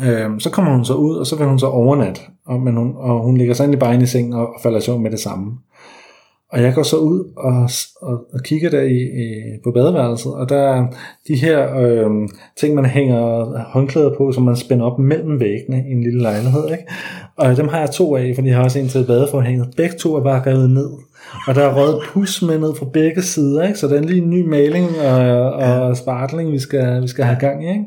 Øh, 0.03 0.41
så 0.41 0.51
kommer 0.51 0.73
hun 0.73 0.85
så 0.85 0.95
ud, 0.95 1.17
og 1.17 1.27
så 1.27 1.37
vil 1.37 1.47
hun 1.47 1.59
så 1.59 1.67
overnat, 1.67 2.29
og, 2.47 2.61
men 2.61 2.77
hun, 2.77 2.93
og 2.97 3.23
hun 3.23 3.37
ligger 3.37 3.55
så 3.55 3.63
egentlig 3.63 3.79
bare 3.79 3.95
inde 3.95 4.05
i 4.05 4.07
sengen 4.07 4.33
og, 4.33 4.47
og 4.47 4.61
falder 4.63 4.79
i 4.79 4.83
søvn 4.83 5.03
med 5.03 5.11
det 5.11 5.21
samme. 5.21 5.53
Og 6.53 6.63
jeg 6.63 6.75
går 6.75 6.83
så 6.83 6.97
ud 6.97 7.33
og, 7.37 7.71
og, 8.03 8.25
og 8.35 8.41
kigger 8.45 8.71
der 8.71 8.81
i, 8.81 8.97
i, 8.97 9.27
på 9.65 9.71
badeværelset, 9.71 10.35
og 10.35 10.49
der 10.49 10.57
er 10.57 10.87
de 11.29 11.35
her 11.35 11.77
øh, 11.77 12.11
ting, 12.61 12.75
man 12.75 12.85
hænger 12.85 13.45
håndklæder 13.73 14.15
på, 14.19 14.33
som 14.33 14.43
man 14.43 14.57
spænder 14.57 14.87
op 14.87 14.99
mellem 14.99 15.41
væggene 15.41 15.85
i 15.89 15.93
en 15.93 16.03
lille 16.03 16.23
lejlighed. 16.23 16.71
Ikke? 16.71 16.85
Og 17.37 17.57
dem 17.57 17.69
har 17.69 17.81
jeg 17.81 17.91
to 17.91 18.17
af, 18.17 18.33
fordi 18.35 18.49
jeg 18.49 18.57
har 18.57 18.65
også 18.65 18.79
en 18.79 18.89
til 18.89 19.05
badeforhænget. 19.07 19.69
Begge 19.77 19.97
to 19.97 20.15
er 20.17 20.23
bare 20.23 20.43
revet 20.47 20.71
ned. 20.71 20.91
Og 21.47 21.55
der 21.55 21.63
er 21.63 21.75
røget 21.75 22.01
pus 22.09 22.43
med 22.43 22.59
ned 22.59 22.75
fra 22.75 22.87
begge 22.93 23.23
sider, 23.23 23.63
ikke? 23.63 23.79
så 23.79 23.89
det 23.89 23.97
er 23.97 24.03
lige 24.03 24.23
en 24.23 24.31
ny 24.31 24.49
maling 24.49 24.87
og, 25.01 25.53
og 25.53 25.97
spartling, 25.97 26.53
vi 26.53 26.59
skal, 26.59 27.03
vi 27.03 27.09
skal 27.09 27.25
have 27.25 27.39
gang 27.41 27.65
i. 27.65 27.69
Ikke? 27.69 27.85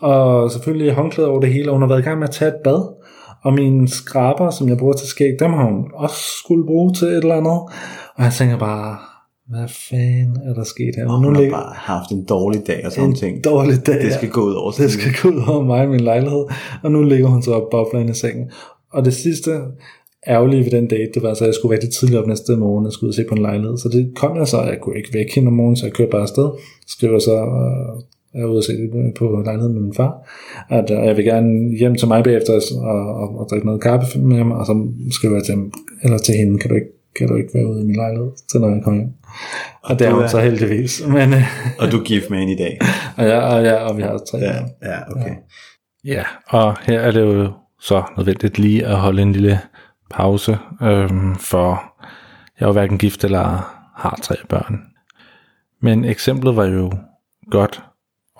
Og 0.00 0.50
selvfølgelig 0.50 0.92
håndklæder 0.92 1.30
over 1.30 1.40
det 1.40 1.52
hele, 1.52 1.70
og 1.70 1.72
hun 1.72 1.82
har 1.82 1.88
været 1.88 2.00
i 2.00 2.04
gang 2.04 2.18
med 2.18 2.28
at 2.28 2.34
tage 2.34 2.48
et 2.48 2.60
bad. 2.64 3.05
Og 3.42 3.54
mine 3.54 3.88
skraber, 3.88 4.50
som 4.50 4.68
jeg 4.68 4.78
bruger 4.78 4.94
til 4.94 5.08
skæg, 5.08 5.36
dem 5.40 5.52
har 5.52 5.64
hun 5.64 5.84
også 5.94 6.22
skulle 6.38 6.66
bruge 6.66 6.94
til 6.94 7.08
et 7.08 7.16
eller 7.16 7.34
andet. 7.34 7.60
Og 8.16 8.24
jeg 8.24 8.32
tænker 8.32 8.58
bare, 8.58 8.98
hvad 9.48 9.68
fanden 9.90 10.36
er 10.48 10.54
der 10.54 10.64
sket 10.64 10.94
her? 10.96 11.08
Og 11.08 11.20
nu 11.20 11.26
hun 11.26 11.34
har 11.34 11.42
ligger 11.42 11.56
bare 11.56 11.74
haft 11.74 12.10
en 12.10 12.24
dårlig 12.24 12.66
dag 12.66 12.86
og 12.86 12.92
sådan 12.92 13.10
en 13.10 13.16
ting. 13.16 13.44
dårlig 13.44 13.86
dag. 13.86 14.02
Det 14.02 14.12
skal 14.12 14.30
gå 14.30 14.40
ud 14.40 14.54
over 14.54 14.70
Det 14.70 14.90
skal 14.90 15.12
gå 15.22 15.28
ud 15.28 15.42
over 15.48 15.64
mig 15.64 15.80
og 15.80 15.88
min 15.88 16.00
lejlighed. 16.00 16.44
Og 16.82 16.92
nu 16.92 17.02
ligger 17.02 17.28
hun 17.28 17.42
så 17.42 17.52
op 17.52 17.70
bobler 17.70 18.10
i 18.10 18.14
sengen. 18.14 18.50
Og 18.92 19.04
det 19.04 19.14
sidste 19.14 19.50
ærgerlige 20.28 20.64
ved 20.64 20.70
den 20.70 20.86
date, 20.86 21.10
det 21.14 21.22
var 21.22 21.34
så, 21.34 21.44
at 21.44 21.48
jeg 21.48 21.54
skulle 21.54 21.70
være 21.70 21.80
lidt 21.80 21.94
tidligt 21.94 22.20
op 22.20 22.26
næste 22.26 22.56
morgen, 22.56 22.86
og 22.86 22.92
skulle 22.92 23.08
ud 23.08 23.12
og 23.12 23.14
se 23.14 23.24
på 23.28 23.34
en 23.34 23.42
lejlighed. 23.42 23.76
Så 23.78 23.88
det 23.88 24.12
kom 24.16 24.36
jeg 24.36 24.48
så, 24.48 24.62
jeg 24.62 24.78
kunne 24.82 24.96
ikke 24.96 25.14
vække 25.14 25.34
hende 25.34 25.48
om 25.48 25.54
morgenen, 25.54 25.76
så 25.76 25.86
jeg 25.86 25.92
kørte 25.92 26.10
bare 26.10 26.22
afsted. 26.22 26.48
Skriver 26.86 27.18
så, 27.18 27.36
øh, 27.36 28.02
jeg 28.36 28.42
er 28.42 28.46
ude 28.46 28.58
og 28.58 28.64
se 28.64 28.72
på 29.18 29.42
lejligheden 29.44 29.74
med 29.74 29.82
min 29.82 29.94
far, 29.94 30.12
at 30.68 30.90
øh, 30.90 31.06
jeg 31.06 31.16
vil 31.16 31.24
gerne 31.24 31.78
hjem 31.78 31.94
til 31.94 32.08
mig 32.08 32.24
bagefter 32.24 32.52
og, 32.80 33.14
og, 33.22 33.38
og 33.38 33.46
drikke 33.50 33.66
noget 33.66 33.82
kaffe 33.82 34.18
med 34.18 34.36
ham, 34.36 34.52
og 34.52 34.66
så 34.66 34.88
skriver 35.10 35.34
jeg 35.34 35.44
til, 35.44 35.54
ham, 35.54 35.72
eller 36.02 36.18
til 36.18 36.34
hende, 36.34 36.58
kan 36.58 36.70
du 36.70 36.74
ikke, 36.74 36.92
kan 37.16 37.28
du 37.28 37.34
ikke 37.36 37.50
være 37.54 37.66
ude 37.66 37.82
i 37.82 37.84
min 37.84 37.96
lejlighed, 37.96 38.30
til 38.50 38.60
når 38.60 38.70
jeg 38.70 38.82
kommer 38.84 39.00
hjem. 39.00 39.12
Og 39.82 39.98
det 39.98 40.06
er 40.06 40.10
hun 40.10 40.28
så 40.28 40.40
heldigvis. 40.40 41.02
Men, 41.16 41.32
øh, 41.32 41.42
Og 41.80 41.92
du 41.92 41.98
er 42.00 42.04
gift 42.04 42.30
med 42.30 42.38
hende 42.38 42.52
i 42.52 42.56
dag. 42.56 42.78
og, 43.18 43.24
ja, 43.24 43.38
og, 43.38 43.64
ja, 43.64 43.74
og 43.74 43.96
vi 43.96 44.02
har 44.02 44.18
tre 44.30 44.38
Ja, 44.38 44.54
ja 44.82 44.98
okay. 45.10 45.34
Ja, 46.04 46.24
og 46.48 46.76
her 46.82 47.00
er 47.00 47.10
det 47.10 47.20
jo 47.20 47.52
så 47.80 48.02
nødvendigt 48.16 48.58
lige 48.58 48.86
at 48.86 48.96
holde 48.96 49.22
en 49.22 49.32
lille 49.32 49.60
pause, 50.10 50.58
øhm, 50.82 51.34
for 51.34 51.82
jeg 52.60 52.64
er 52.64 52.68
jo 52.68 52.72
hverken 52.72 52.98
gift 52.98 53.24
eller 53.24 53.44
har 53.96 54.18
tre 54.22 54.36
børn. 54.48 54.80
Men 55.82 56.04
eksemplet 56.04 56.56
var 56.56 56.64
jo 56.64 56.92
godt, 57.50 57.82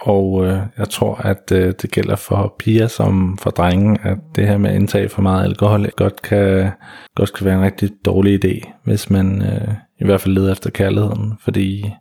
og 0.01 0.47
øh, 0.47 0.59
jeg 0.79 0.89
tror, 0.89 1.15
at 1.15 1.53
øh, 1.53 1.75
det 1.83 1.91
gælder 1.91 2.17
for 2.17 2.55
piger 2.59 2.87
som 2.87 3.39
for 3.39 3.51
drenge, 3.51 3.99
at 4.03 4.19
det 4.37 4.49
her 4.49 4.59
med 4.59 4.71
at 4.71 4.77
indtage 4.77 5.09
for 5.09 5.23
meget 5.23 5.45
alkohol 5.45 5.91
godt 5.91 6.23
kan, 6.23 6.71
godt 7.15 7.33
kan 7.33 7.47
være 7.47 7.55
en 7.55 7.65
rigtig 7.65 7.91
dårlig 8.05 8.45
idé, 8.45 8.71
hvis 8.85 9.11
man 9.11 9.43
øh, 9.43 9.75
i 10.01 10.05
hvert 10.05 10.21
fald 10.21 10.35
leder 10.35 10.53
efter 10.53 10.71
kærligheden, 10.71 11.35
fordi 11.41 11.93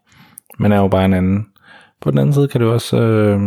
man 0.59 0.71
er 0.71 0.77
jo 0.77 0.87
bare 0.87 1.05
en 1.05 1.13
anden. 1.13 1.45
På 2.01 2.11
den 2.11 2.19
anden 2.19 2.33
side 2.33 2.47
kan 2.47 2.61
det 2.61 2.69
også 2.69 3.01
øh, 3.01 3.41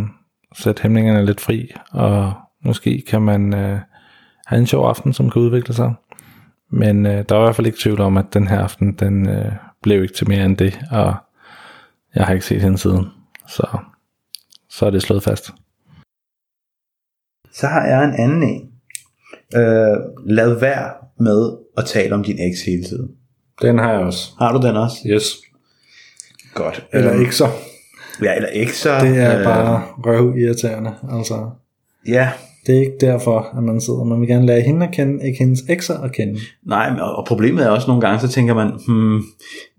sætte 0.56 0.82
hæmningerne 0.82 1.26
lidt 1.26 1.40
fri, 1.40 1.72
og 1.92 2.32
måske 2.64 3.02
kan 3.08 3.22
man 3.22 3.54
øh, 3.54 3.78
have 4.46 4.60
en 4.60 4.66
sjov 4.66 4.88
aften, 4.88 5.12
som 5.12 5.30
kan 5.30 5.42
udvikle 5.42 5.74
sig. 5.74 5.94
Men 6.70 7.06
øh, 7.06 7.24
der 7.28 7.36
er 7.36 7.40
i 7.40 7.44
hvert 7.44 7.56
fald 7.56 7.66
ikke 7.66 7.78
tvivl 7.80 8.00
om, 8.00 8.16
at 8.16 8.34
den 8.34 8.48
her 8.48 8.60
aften, 8.60 8.92
den 8.92 9.28
øh, 9.28 9.52
blev 9.82 10.02
ikke 10.02 10.14
til 10.14 10.28
mere 10.28 10.44
end 10.44 10.56
det, 10.56 10.80
og 10.90 11.14
jeg 12.14 12.26
har 12.26 12.34
ikke 12.34 12.46
set 12.46 12.62
hende 12.62 12.78
siden. 12.78 13.06
Så, 13.48 13.78
så 14.78 14.86
er 14.86 14.90
det 14.90 15.02
slået 15.02 15.22
fast. 15.22 15.50
Så 17.52 17.66
har 17.66 17.86
jeg 17.86 18.04
en 18.04 18.14
anden 18.14 18.42
en. 18.42 18.70
Øh, 19.56 19.96
lad 20.26 20.60
være 20.60 20.90
med 21.20 21.56
at 21.76 21.84
tale 21.84 22.14
om 22.14 22.24
din 22.24 22.38
eks 22.38 22.62
hele 22.62 22.84
tiden. 22.84 23.10
Den 23.62 23.78
har 23.78 23.90
jeg 23.92 24.00
også. 24.00 24.30
Har 24.38 24.52
du 24.58 24.66
den 24.66 24.76
også? 24.76 24.96
Yes. 25.06 25.36
Godt. 26.54 26.86
Eller 26.92 27.12
Øhm, 27.12 27.20
ikke 27.20 27.36
så. 27.36 27.46
Ja, 28.22 28.34
eller 28.36 28.48
ekser. 28.52 29.00
Det 29.00 29.18
er 29.18 29.38
øh, 29.38 29.44
bare 29.44 29.82
røv 30.04 30.36
irriterende. 30.38 30.94
Altså, 31.12 31.50
Ja, 32.08 32.30
det 32.66 32.74
er 32.76 32.80
ikke 32.80 32.96
derfor, 33.00 33.40
at 33.58 33.62
man 33.62 33.80
sidder. 33.80 34.04
Man 34.04 34.20
vil 34.20 34.28
gerne 34.28 34.46
lære 34.46 34.60
hende 34.60 34.86
at 34.86 34.92
kende, 34.94 35.26
ikke 35.26 35.38
hendes 35.38 35.60
ekser 35.68 35.98
at 36.00 36.12
kende. 36.12 36.40
nej, 36.62 37.00
og 37.00 37.26
problemet 37.26 37.64
er 37.64 37.68
også 37.70 37.86
nogle 37.86 38.00
gange, 38.00 38.20
så 38.20 38.28
tænker 38.28 38.54
man, 38.54 38.72
hmm, 38.88 39.22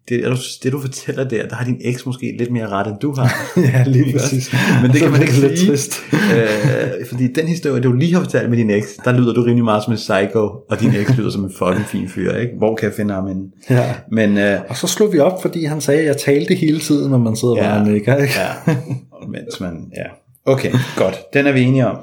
det, 0.10 0.25
er 0.25 0.29
du- 0.29 0.38
det 0.63 0.72
du 0.72 0.82
fortæller 0.82 1.24
der, 1.24 1.48
der 1.48 1.56
har 1.56 1.65
din 1.65 1.77
eks 1.82 2.06
måske 2.06 2.36
lidt 2.39 2.51
mere 2.51 2.68
ret, 2.68 2.88
end 2.88 2.96
du 3.01 3.13
har. 3.15 3.36
ja, 3.74 3.84
lige 3.88 4.13
præcis. 4.13 4.53
Men 4.82 4.91
det 4.91 5.01
kan 5.01 5.12
man 5.12 5.22
ikke 5.22 5.34
det 5.34 5.41
lidt 5.41 5.60
sige. 5.60 5.70
trist. 5.72 5.94
øh, 6.13 7.06
fordi 7.10 7.27
den 7.34 7.48
historie, 7.48 7.82
du 7.82 7.91
lige 7.94 8.13
har 8.13 8.22
fortalt 8.22 8.50
med 8.50 8.58
din 8.58 8.70
eks, 8.70 8.88
der 9.06 9.12
lyder 9.12 9.34
du 9.34 9.41
rimelig 9.41 9.63
meget 9.63 9.84
som 9.84 9.94
en 9.94 9.98
psycho, 9.98 10.39
og 10.70 10.79
din 10.79 10.94
eks 10.96 11.18
lyder 11.18 11.29
som 11.29 11.44
en 11.44 11.51
fucking 11.58 11.86
fin 11.86 12.10
fyr, 12.10 12.34
ikke? 12.36 12.53
Hvor 12.58 12.75
kan 12.75 12.86
jeg 12.89 12.96
finde 12.96 13.13
ham 13.13 13.27
henne? 13.27 13.44
Ja. 13.70 13.96
Men 14.12 14.38
øh, 14.38 14.60
Og 14.70 14.77
så 14.77 14.88
slog 14.88 15.13
vi 15.13 15.20
op, 15.20 15.41
fordi 15.41 15.65
han 15.65 15.82
sagde, 15.82 16.00
at 16.00 16.06
jeg 16.06 16.18
talte 16.18 16.56
hele 16.56 16.79
tiden, 16.79 17.12
når 17.12 17.18
man 17.18 17.36
sidder 17.36 17.56
Ja. 17.58 17.62
bare 17.62 17.86
nikker, 17.91 18.18
ikke? 18.18 18.34
ja, 18.68 18.75
mens 19.27 19.60
man, 19.60 19.91
ja. 19.98 20.06
Okay, 20.51 20.72
godt. 20.96 21.20
Den 21.34 21.48
er 21.48 21.51
vi 21.51 21.62
enige 21.62 21.88
om. 21.88 21.98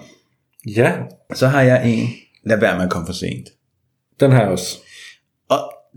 ja, 0.77 0.93
Så 1.35 1.47
har 1.47 1.63
jeg 1.63 1.91
en, 1.93 2.09
lad 2.47 2.61
være 2.61 2.77
med 2.77 2.85
at 2.85 2.91
komme 2.91 3.07
for 3.07 3.13
sent. 3.15 3.49
den 4.21 4.33
her 4.33 4.41
også. 4.47 4.79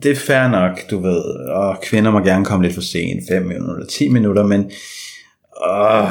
Det 0.04 0.12
er 0.12 0.16
fair 0.16 0.48
nok, 0.48 0.80
du 0.90 1.02
ved, 1.02 1.24
og 1.50 1.82
kvinder 1.82 2.12
må 2.12 2.20
gerne 2.20 2.46
komme 2.46 2.66
lidt 2.66 2.76
for 2.76 2.82
sent, 2.82 3.24
5 3.30 3.46
minutter, 3.46 3.86
10 3.86 4.10
minutter, 4.10 4.46
men 4.46 4.72
åh, 5.62 6.10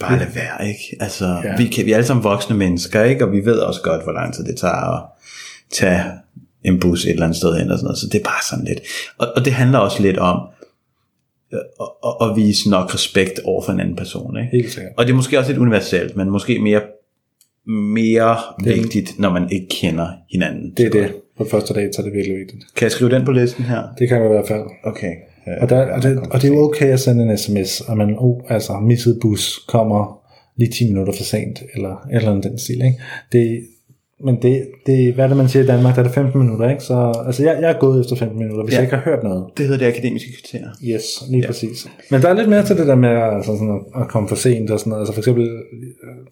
bare 0.00 0.18
lad 0.18 0.26
være, 0.34 0.68
ikke? 0.68 0.96
Altså, 1.00 1.40
ja. 1.44 1.56
Vi, 1.56 1.66
kan, 1.66 1.86
vi 1.86 1.92
er 1.92 1.96
alle 1.96 2.06
sammen 2.06 2.24
voksne 2.24 2.56
mennesker, 2.56 3.02
ikke? 3.02 3.24
Og 3.24 3.32
vi 3.32 3.44
ved 3.44 3.58
også 3.58 3.80
godt, 3.82 4.02
hvor 4.02 4.12
lang 4.12 4.34
tid 4.34 4.44
det 4.44 4.56
tager 4.56 4.96
at 4.96 5.02
tage 5.72 6.02
en 6.64 6.80
bus 6.80 7.04
et 7.04 7.10
eller 7.10 7.24
andet 7.24 7.36
sted 7.36 7.58
hen 7.58 7.70
og 7.70 7.78
sådan 7.78 7.84
noget, 7.84 7.98
så 7.98 8.06
det 8.12 8.20
er 8.20 8.24
bare 8.24 8.42
sådan 8.50 8.64
lidt. 8.64 8.80
Og, 9.18 9.32
og 9.36 9.44
det 9.44 9.52
handler 9.52 9.78
også 9.78 10.02
lidt 10.02 10.18
om 10.18 10.40
øh, 11.52 11.60
at, 11.80 11.88
at, 12.06 12.28
at 12.30 12.36
vise 12.36 12.70
nok 12.70 12.94
respekt 12.94 13.40
over 13.44 13.62
for 13.62 13.72
en 13.72 13.80
anden 13.80 13.96
person, 13.96 14.36
ikke? 14.36 14.50
Helt 14.52 14.72
sikkert. 14.72 14.92
Og 14.96 15.06
det 15.06 15.12
er 15.12 15.16
måske 15.16 15.38
også 15.38 15.50
lidt 15.50 15.60
universelt, 15.60 16.16
men 16.16 16.30
måske 16.30 16.58
mere, 16.58 16.82
mere 17.66 18.36
vigtigt, 18.64 19.18
når 19.18 19.30
man 19.30 19.50
ikke 19.50 19.68
kender 19.68 20.08
hinanden. 20.30 20.72
Det 20.76 20.86
er 20.86 20.90
det. 20.90 21.14
På 21.38 21.44
første 21.44 21.74
dag, 21.74 21.88
så 21.94 22.02
er 22.02 22.04
det 22.04 22.14
virkelig 22.14 22.38
vigtigt. 22.38 22.74
Kan 22.76 22.84
jeg 22.84 22.92
skrive 22.92 23.10
den 23.10 23.24
på 23.24 23.32
listen 23.32 23.64
her? 23.64 23.82
Det 23.98 24.08
kan 24.08 24.18
du 24.18 24.24
i 24.24 24.28
hvert 24.28 24.48
fald. 24.48 24.62
Okay. 24.84 25.12
Og, 25.60 25.70
der, 25.70 25.92
og, 25.92 26.02
det, 26.02 26.18
og 26.18 26.42
det 26.42 26.50
er 26.50 26.54
jo 26.54 26.60
okay 26.60 26.86
at 26.86 27.00
sende 27.00 27.24
en 27.24 27.38
sms, 27.38 27.80
og 27.80 27.96
man, 27.96 28.14
oh, 28.18 28.40
altså, 28.48 28.72
misset 28.80 29.18
bus 29.22 29.64
kommer 29.68 30.20
lige 30.56 30.70
10 30.70 30.88
minutter 30.88 31.12
for 31.12 31.24
sent, 31.24 31.62
eller 31.74 32.06
eller 32.12 32.30
andet 32.30 32.44
den 32.44 32.58
stil, 32.58 32.84
ikke? 32.84 32.98
Det, 33.32 33.62
men 34.24 34.42
det, 34.42 34.66
det, 34.86 35.14
hvad 35.14 35.24
er 35.24 35.28
det, 35.28 35.36
man 35.36 35.48
siger 35.48 35.62
i 35.62 35.66
Danmark, 35.66 35.94
der 35.94 36.00
er 36.00 36.06
det 36.06 36.14
15 36.14 36.40
minutter, 36.40 36.70
ikke? 36.70 36.82
Så, 36.82 37.22
altså, 37.26 37.42
jeg, 37.44 37.58
jeg 37.60 37.70
er 37.70 37.78
gået 37.78 38.00
efter 38.00 38.16
15 38.16 38.38
minutter, 38.38 38.64
hvis 38.64 38.72
Ja. 38.74 38.76
jeg 38.78 38.84
ikke 38.84 38.96
har 38.96 39.02
hørt 39.02 39.22
noget. 39.24 39.44
Det 39.56 39.66
hedder 39.66 39.78
det 39.78 39.86
akademiske 39.94 40.28
kriterier. 40.36 40.70
Yes, 40.84 41.04
lige 41.30 41.40
ja. 41.40 41.46
præcis. 41.46 41.88
Men 42.10 42.22
der 42.22 42.28
er 42.28 42.32
lidt 42.32 42.48
mere 42.48 42.64
til 42.64 42.76
det 42.76 42.86
der 42.86 42.94
med 42.94 43.08
altså 43.08 43.52
sådan 43.52 43.80
at, 43.94 44.02
at 44.02 44.08
komme 44.08 44.28
for 44.28 44.36
sent 44.36 44.70
og 44.70 44.78
sådan 44.80 44.90
noget. 44.90 45.00
Altså 45.02 45.12
for 45.12 45.20
eksempel, 45.20 45.44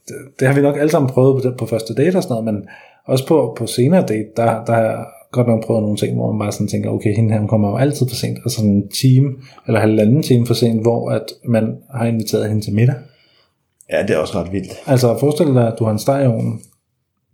det, 0.09 0.15
det 0.41 0.49
har 0.49 0.55
vi 0.55 0.61
nok 0.61 0.77
alle 0.79 0.91
sammen 0.91 1.11
prøvet 1.11 1.43
på, 1.43 1.51
på 1.59 1.67
første 1.67 1.95
date 1.95 2.17
og 2.17 2.23
sådan 2.23 2.33
noget, 2.35 2.45
men 2.55 2.69
også 3.07 3.27
på, 3.27 3.55
på 3.59 3.67
senere 3.67 4.01
date, 4.07 4.29
der, 4.37 4.65
der 4.65 4.73
har 4.73 4.83
jeg 4.83 5.05
godt 5.33 5.47
nok 5.47 5.65
prøvet 5.65 5.83
nogle 5.83 5.97
ting, 5.97 6.15
hvor 6.17 6.33
man 6.33 6.39
bare 6.39 6.53
sådan 6.53 6.69
tænker, 6.69 6.91
okay, 6.91 7.17
hende 7.17 7.33
her 7.33 7.39
hun 7.39 7.49
kommer 7.49 7.69
jo 7.71 7.77
altid 7.77 8.07
for 8.09 8.17
sent, 8.17 8.39
og 8.45 8.51
sådan 8.51 8.71
en 8.71 8.89
time 8.89 9.29
eller 9.67 9.81
halvanden 9.81 10.23
time 10.23 10.47
for 10.47 10.55
sent, 10.55 10.83
hvor 10.83 11.11
at 11.11 11.25
man 11.49 11.77
har 11.95 12.07
inviteret 12.07 12.49
hende 12.49 12.63
til 12.65 12.75
middag. 12.75 12.95
Ja, 13.93 14.03
det 14.03 14.11
er 14.11 14.19
også 14.19 14.39
ret 14.41 14.53
vildt. 14.53 14.73
Altså 14.87 15.17
forestil 15.21 15.47
dig, 15.47 15.67
at 15.67 15.75
du 15.79 15.85
har 15.85 15.93
en 15.93 15.99
steg 15.99 16.25
i 16.25 16.27
ovnen. 16.27 16.61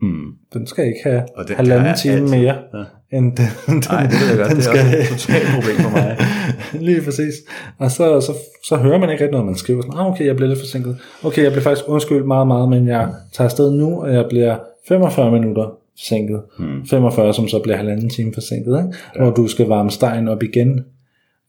Mm. 0.03 0.27
Den 0.53 0.67
skal 0.67 0.85
ikke 0.87 1.01
have 1.03 1.23
Og 1.37 1.49
den 1.49 1.57
halvanden 1.57 1.95
time 1.95 2.15
altid. 2.15 2.37
mere, 2.39 2.55
Ja. 2.75 2.85
end 3.19 3.37
den, 3.37 3.47
den, 3.67 3.83
Nej, 3.91 4.03
det 4.03 4.13
ved 4.21 4.29
jeg 4.29 4.37
godt. 4.39 4.51
den 4.51 4.57
Det 4.57 4.67
er 4.67 4.71
også 4.71 5.15
et 5.15 5.19
totalt 5.21 5.47
problem 5.55 5.77
for 5.77 5.91
mig. 5.91 6.17
Lige 6.89 7.03
præcis. 7.03 7.35
Og 7.79 7.91
så, 7.91 8.21
så, 8.21 8.33
så 8.65 8.77
hører 8.77 8.99
man 8.99 9.11
ikke 9.11 9.23
rigtig 9.25 9.33
noget, 9.33 9.47
man 9.47 9.55
skriver 9.55 9.83
sådan, 9.83 9.99
ah, 9.99 10.07
okay, 10.07 10.27
jeg 10.27 10.37
bliver 10.37 10.49
lidt 10.49 10.59
forsinket. 10.61 10.97
Okay, 11.25 11.43
jeg 11.43 11.53
bliver 11.53 11.63
faktisk 11.63 11.89
undskyldt 11.89 12.27
meget, 12.27 12.47
meget, 12.47 12.69
men 12.69 12.89
jeg 12.89 13.09
tager 13.33 13.47
afsted 13.49 13.71
nu, 13.73 14.03
og 14.03 14.13
jeg 14.15 14.25
bliver 14.31 14.57
45 14.89 15.31
minutter 15.33 15.73
forsinket. 15.99 16.43
Hmm. 16.59 16.87
45, 16.91 17.35
som 17.35 17.49
så 17.49 17.59
bliver 17.59 17.77
halvanden 17.77 18.11
time 18.11 18.35
forsinket, 18.35 18.79
ikke? 18.79 18.99
Ja. 19.17 19.23
hvor 19.23 19.31
du 19.31 19.47
skal 19.49 19.67
varme 19.67 19.91
stegen 19.91 20.29
op 20.29 20.43
igen. 20.43 20.85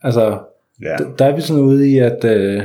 Altså, 0.03 0.37
Ja. 0.81 0.95
d- 0.95 1.15
der 1.19 1.25
er 1.25 1.35
vi 1.35 1.41
sådan 1.41 1.63
ude 1.63 1.89
i, 1.91 1.97
at 1.99 2.23
øh, 2.25 2.61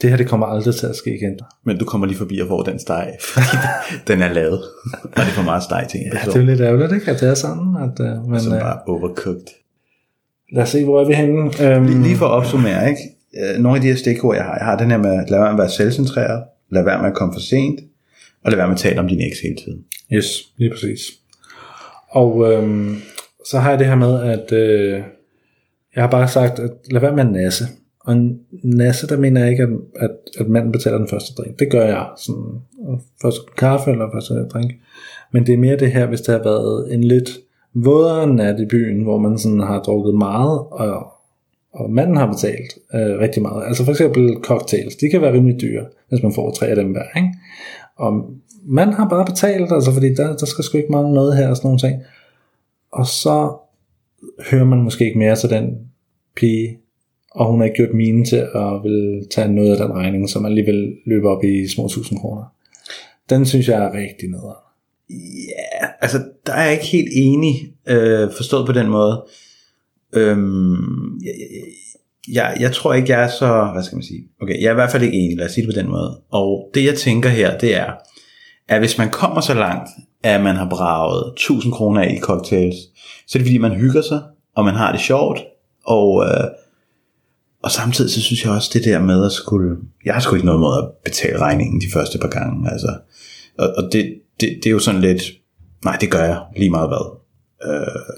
det 0.00 0.10
her, 0.10 0.16
det 0.16 0.28
kommer 0.28 0.46
aldrig 0.46 0.74
til 0.74 0.86
at 0.86 0.96
ske 0.96 1.14
igen. 1.16 1.38
Men 1.64 1.78
du 1.78 1.84
kommer 1.84 2.06
lige 2.06 2.18
forbi 2.18 2.38
og 2.38 2.48
får 2.48 2.62
den 2.62 2.78
steg, 2.78 3.12
fordi 3.20 3.56
den 4.08 4.22
er 4.22 4.32
lavet. 4.32 4.60
Og 5.02 5.10
det 5.16 5.22
er 5.22 5.24
for 5.24 5.42
meget 5.42 5.62
steg 5.62 5.86
en 5.94 6.00
Ja, 6.12 6.18
det 6.26 6.34
er 6.36 6.40
jo 6.40 6.46
lidt 6.46 6.60
ærgerligt, 6.60 6.92
ikke? 6.92 7.10
At 7.10 7.20
det 7.20 7.28
er 7.28 7.34
sådan. 7.34 7.76
At, 7.76 8.06
øh, 8.06 8.28
men 8.30 8.40
Som 8.40 8.52
øh, 8.52 8.60
bare 8.60 8.78
overcooked. 8.86 9.46
lad 10.52 10.62
os 10.62 10.68
se, 10.68 10.84
hvor 10.84 11.00
er 11.00 11.06
vi 11.06 11.14
henne. 11.14 11.50
Øhm, 11.66 11.86
Lige, 11.86 12.02
lige 12.02 12.16
for 12.16 12.26
at 12.26 12.30
opsummere, 12.32 12.88
ikke? 12.90 13.00
Øh, 13.54 13.62
Nogle 13.62 13.76
af 13.76 13.82
de 13.82 13.88
her 13.88 13.96
stikord, 13.96 14.36
jeg 14.36 14.44
har. 14.44 14.56
Jeg 14.56 14.64
har 14.64 14.78
den 14.78 14.90
her 14.90 14.98
med, 14.98 15.10
lad 15.28 15.38
være 15.38 15.40
med 15.40 15.50
at 15.50 15.58
være 15.58 15.68
selvcentreret, 15.70 16.42
lad 16.70 16.84
være 16.84 16.98
med 17.02 17.08
at 17.10 17.14
komme 17.16 17.34
for 17.34 17.40
sent, 17.40 17.80
og 18.44 18.50
lad 18.50 18.56
være 18.56 18.66
med 18.68 18.74
at 18.74 18.80
tale 18.80 19.00
om 19.00 19.08
din 19.08 19.20
eks 19.20 19.40
hele 19.40 19.56
tiden. 19.56 19.84
Yes, 20.12 20.26
lige 20.56 20.70
præcis. 20.70 21.00
Og 22.10 22.52
øhm, 22.52 22.96
så 23.46 23.58
har 23.58 23.70
jeg 23.70 23.78
det 23.78 23.86
her 23.86 23.94
med, 23.94 24.22
at 24.22 24.52
øh, 24.52 25.02
jeg 25.94 26.02
har 26.02 26.10
bare 26.10 26.28
sagt, 26.28 26.58
at 26.58 26.70
lad 26.90 27.00
være 27.00 27.12
med 27.16 27.24
at 27.24 27.32
nasse. 27.32 27.64
Og 28.04 28.16
nasse, 28.62 29.06
der 29.06 29.16
mener 29.16 29.40
jeg 29.40 29.50
ikke, 29.50 29.62
at, 29.62 29.68
at, 29.96 30.10
at 30.38 30.48
manden 30.48 30.72
betaler 30.72 30.98
den 30.98 31.08
første 31.08 31.34
drink. 31.34 31.58
Det 31.58 31.70
gør 31.70 31.84
jeg. 31.86 32.06
Sådan, 32.16 32.60
første 33.22 33.40
kaffe 33.58 33.90
eller 33.90 34.10
første 34.12 34.34
drink. 34.34 34.72
Men 35.32 35.46
det 35.46 35.54
er 35.54 35.58
mere 35.58 35.76
det 35.76 35.92
her, 35.92 36.06
hvis 36.06 36.20
der 36.20 36.32
har 36.32 36.42
været 36.42 36.94
en 36.94 37.04
lidt 37.04 37.30
vådere 37.74 38.34
nat 38.34 38.60
i 38.60 38.66
byen, 38.66 39.02
hvor 39.02 39.18
man 39.18 39.38
sådan 39.38 39.60
har 39.60 39.82
drukket 39.82 40.14
meget, 40.14 40.60
og, 40.60 41.12
og 41.72 41.90
manden 41.90 42.16
har 42.16 42.26
betalt 42.26 42.78
øh, 42.94 43.18
rigtig 43.18 43.42
meget. 43.42 43.66
Altså 43.66 43.84
for 43.84 43.90
eksempel 43.90 44.36
cocktails, 44.42 44.96
de 44.96 45.08
kan 45.10 45.20
være 45.20 45.32
rimelig 45.32 45.60
dyre, 45.60 45.86
hvis 46.08 46.22
man 46.22 46.32
får 46.32 46.50
tre 46.50 46.66
af 46.66 46.76
dem 46.76 46.90
hver. 46.92 47.16
Ikke? 47.16 47.28
Og 47.96 48.30
man 48.64 48.92
har 48.92 49.08
bare 49.08 49.24
betalt, 49.24 49.72
altså 49.72 49.92
fordi 49.92 50.14
der, 50.14 50.36
der 50.36 50.46
skal 50.46 50.64
sgu 50.64 50.78
ikke 50.78 50.92
mange 50.92 51.14
noget 51.14 51.36
her 51.36 51.48
og 51.48 51.56
sådan 51.56 51.66
nogle 51.66 51.78
ting. 51.78 52.02
Og 52.92 53.06
så 53.06 53.56
hører 54.50 54.64
man 54.64 54.82
måske 54.82 55.04
ikke 55.04 55.18
mere 55.18 55.36
til 55.36 55.50
den 55.50 55.78
pige, 56.36 56.79
og 57.30 57.50
hun 57.50 57.60
har 57.60 57.64
ikke 57.64 57.76
gjort 57.76 57.94
mine 57.94 58.24
til 58.24 58.36
at 58.36 58.82
vil 58.82 59.26
tage 59.30 59.52
noget 59.52 59.76
af 59.76 59.86
den 59.86 59.96
regning, 59.96 60.30
som 60.30 60.46
alligevel 60.46 60.94
løber 61.06 61.30
op 61.30 61.44
i 61.44 61.68
små 61.68 61.88
tusind 61.88 62.20
kroner. 62.20 62.44
Den 63.30 63.46
synes 63.46 63.68
jeg 63.68 63.84
er 63.84 63.92
rigtig 63.92 64.28
nederen. 64.28 64.56
Ja, 65.10 65.86
altså 66.00 66.18
der 66.46 66.52
er 66.52 66.64
jeg 66.64 66.72
ikke 66.72 66.86
helt 66.86 67.08
enig, 67.12 67.72
øh, 67.88 68.28
forstået 68.36 68.66
på 68.66 68.72
den 68.72 68.88
måde. 68.88 69.24
Øhm, 70.12 71.20
jeg, 71.24 71.34
jeg, 72.32 72.56
jeg 72.60 72.72
tror 72.72 72.94
ikke, 72.94 73.12
jeg 73.12 73.24
er 73.24 73.28
så, 73.28 73.70
hvad 73.72 73.82
skal 73.82 73.96
man 73.96 74.02
sige, 74.02 74.22
okay, 74.42 74.60
jeg 74.60 74.66
er 74.66 74.70
i 74.70 74.74
hvert 74.74 74.90
fald 74.90 75.02
ikke 75.02 75.18
enig, 75.18 75.36
lad 75.36 75.46
os 75.46 75.52
sige 75.52 75.66
det 75.66 75.74
på 75.74 75.80
den 75.80 75.90
måde. 75.90 76.20
Og 76.30 76.70
det 76.74 76.84
jeg 76.84 76.94
tænker 76.94 77.28
her, 77.28 77.58
det 77.58 77.76
er, 77.76 77.92
at 78.68 78.78
hvis 78.78 78.98
man 78.98 79.10
kommer 79.10 79.40
så 79.40 79.54
langt, 79.54 79.88
at 80.22 80.40
man 80.40 80.56
har 80.56 80.68
braget 80.68 81.32
1000 81.32 81.72
kroner 81.72 82.00
af 82.00 82.14
i 82.16 82.20
cocktails, 82.20 82.76
så 83.26 83.38
er 83.38 83.40
det 83.40 83.46
fordi, 83.46 83.58
man 83.58 83.74
hygger 83.74 84.02
sig, 84.02 84.22
og 84.56 84.64
man 84.64 84.74
har 84.74 84.92
det 84.92 85.00
sjovt, 85.00 85.40
og, 85.84 86.24
øh, 86.24 86.44
og 87.62 87.70
samtidig 87.70 88.10
så 88.10 88.20
synes 88.22 88.44
jeg 88.44 88.52
også 88.52 88.70
det 88.72 88.84
der 88.84 89.02
med 89.02 89.24
at 89.24 89.32
skulle, 89.32 89.76
jeg 90.04 90.14
har 90.14 90.20
sgu 90.20 90.34
ikke 90.34 90.46
noget 90.46 90.60
mod 90.60 90.78
at 90.78 90.88
betale 91.04 91.38
regningen 91.38 91.80
de 91.80 91.86
første 91.92 92.18
par 92.18 92.28
gange, 92.28 92.70
altså, 92.72 92.96
og, 93.58 93.68
og 93.76 93.92
det, 93.92 94.14
det, 94.40 94.48
det 94.62 94.66
er 94.66 94.70
jo 94.70 94.78
sådan 94.78 95.00
lidt, 95.00 95.22
nej 95.84 95.96
det 96.00 96.10
gør 96.10 96.24
jeg 96.24 96.40
lige 96.56 96.70
meget 96.70 96.88
hvad. 96.88 97.16
Øh, 97.66 98.14